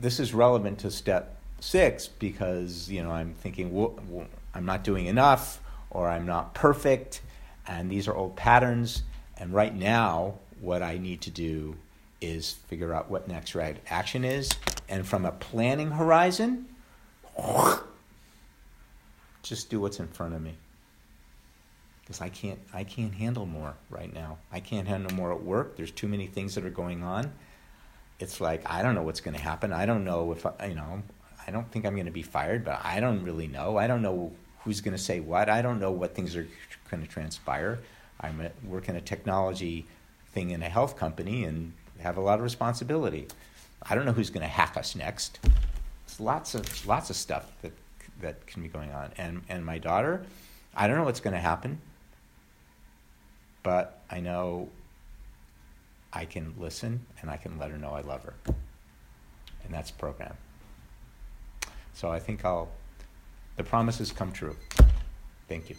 this 0.00 0.20
is 0.20 0.34
relevant 0.34 0.78
to 0.80 0.90
step 0.90 1.36
six 1.60 2.08
because 2.08 2.90
you 2.90 3.02
know 3.02 3.10
I'm 3.10 3.34
thinking 3.34 3.72
well, 3.72 3.98
I'm 4.54 4.66
not 4.66 4.84
doing 4.84 5.06
enough 5.06 5.60
or 5.90 6.08
I'm 6.08 6.26
not 6.26 6.54
perfect, 6.54 7.22
and 7.66 7.90
these 7.90 8.08
are 8.08 8.14
old 8.14 8.36
patterns. 8.36 9.02
And 9.36 9.52
right 9.52 9.74
now, 9.74 10.34
what 10.60 10.82
I 10.82 10.98
need 10.98 11.20
to 11.22 11.30
do 11.30 11.76
is 12.20 12.52
figure 12.68 12.92
out 12.92 13.10
what 13.10 13.28
next 13.28 13.54
right 13.54 13.76
action 13.88 14.24
is, 14.24 14.50
and 14.88 15.06
from 15.06 15.24
a 15.24 15.32
planning 15.32 15.92
horizon, 15.92 16.66
just 19.42 19.70
do 19.70 19.80
what's 19.80 20.00
in 20.00 20.08
front 20.08 20.34
of 20.34 20.42
me. 20.42 20.54
Because 22.00 22.20
I 22.20 22.28
can't, 22.28 22.58
I 22.72 22.84
can't 22.84 23.14
handle 23.14 23.46
more 23.46 23.74
right 23.88 24.12
now. 24.12 24.38
I 24.52 24.60
can't 24.60 24.86
handle 24.86 25.14
more 25.14 25.32
at 25.32 25.42
work. 25.42 25.76
There's 25.76 25.90
too 25.90 26.08
many 26.08 26.26
things 26.26 26.54
that 26.54 26.64
are 26.64 26.70
going 26.70 27.02
on 27.02 27.32
it's 28.18 28.40
like 28.40 28.62
I 28.70 28.82
don't 28.82 28.94
know 28.94 29.02
what's 29.02 29.20
going 29.20 29.36
to 29.36 29.42
happen. 29.42 29.72
I 29.72 29.86
don't 29.86 30.04
know 30.04 30.32
if 30.32 30.46
I, 30.46 30.66
you 30.66 30.74
know. 30.74 31.02
I 31.46 31.50
don't 31.50 31.70
think 31.70 31.84
I'm 31.84 31.94
going 31.94 32.06
to 32.06 32.12
be 32.12 32.22
fired, 32.22 32.64
but 32.64 32.80
I 32.82 33.00
don't 33.00 33.22
really 33.22 33.46
know. 33.46 33.76
I 33.76 33.86
don't 33.86 34.00
know 34.00 34.32
who's 34.60 34.80
going 34.80 34.96
to 34.96 35.02
say 35.02 35.20
what. 35.20 35.50
I 35.50 35.60
don't 35.60 35.78
know 35.78 35.90
what 35.90 36.14
things 36.14 36.36
are 36.36 36.48
going 36.90 37.02
to 37.02 37.08
transpire. 37.08 37.80
I'm 38.18 38.40
a, 38.40 38.50
working 38.66 38.96
a 38.96 39.00
technology 39.02 39.84
thing 40.32 40.50
in 40.50 40.62
a 40.62 40.68
health 40.68 40.96
company 40.96 41.44
and 41.44 41.74
have 42.00 42.16
a 42.16 42.20
lot 42.20 42.38
of 42.38 42.44
responsibility. 42.44 43.28
I 43.82 43.94
don't 43.94 44.06
know 44.06 44.12
who's 44.12 44.30
going 44.30 44.42
to 44.42 44.48
hack 44.48 44.76
us 44.78 44.96
next. 44.96 45.38
There's 45.42 46.20
lots 46.20 46.54
of 46.54 46.86
lots 46.86 47.10
of 47.10 47.16
stuff 47.16 47.52
that 47.62 47.72
that 48.20 48.46
can 48.46 48.62
be 48.62 48.68
going 48.68 48.92
on. 48.92 49.12
And 49.18 49.42
and 49.48 49.64
my 49.64 49.78
daughter, 49.78 50.24
I 50.74 50.86
don't 50.86 50.96
know 50.96 51.04
what's 51.04 51.20
going 51.20 51.34
to 51.34 51.40
happen, 51.40 51.80
but 53.62 54.00
I 54.10 54.20
know 54.20 54.68
I 56.14 56.24
can 56.24 56.54
listen 56.58 57.04
and 57.20 57.30
I 57.30 57.36
can 57.36 57.58
let 57.58 57.70
her 57.70 57.78
know 57.78 57.90
I 57.90 58.00
love 58.00 58.22
her. 58.22 58.34
And 58.46 59.72
that's 59.72 59.90
program. 59.90 60.36
So 61.94 62.08
I 62.10 62.18
think 62.18 62.44
I'll 62.44 62.68
the 63.56 63.64
promises 63.64 64.12
come 64.12 64.32
true. 64.32 64.56
Thank 65.48 65.70
you. 65.70 65.76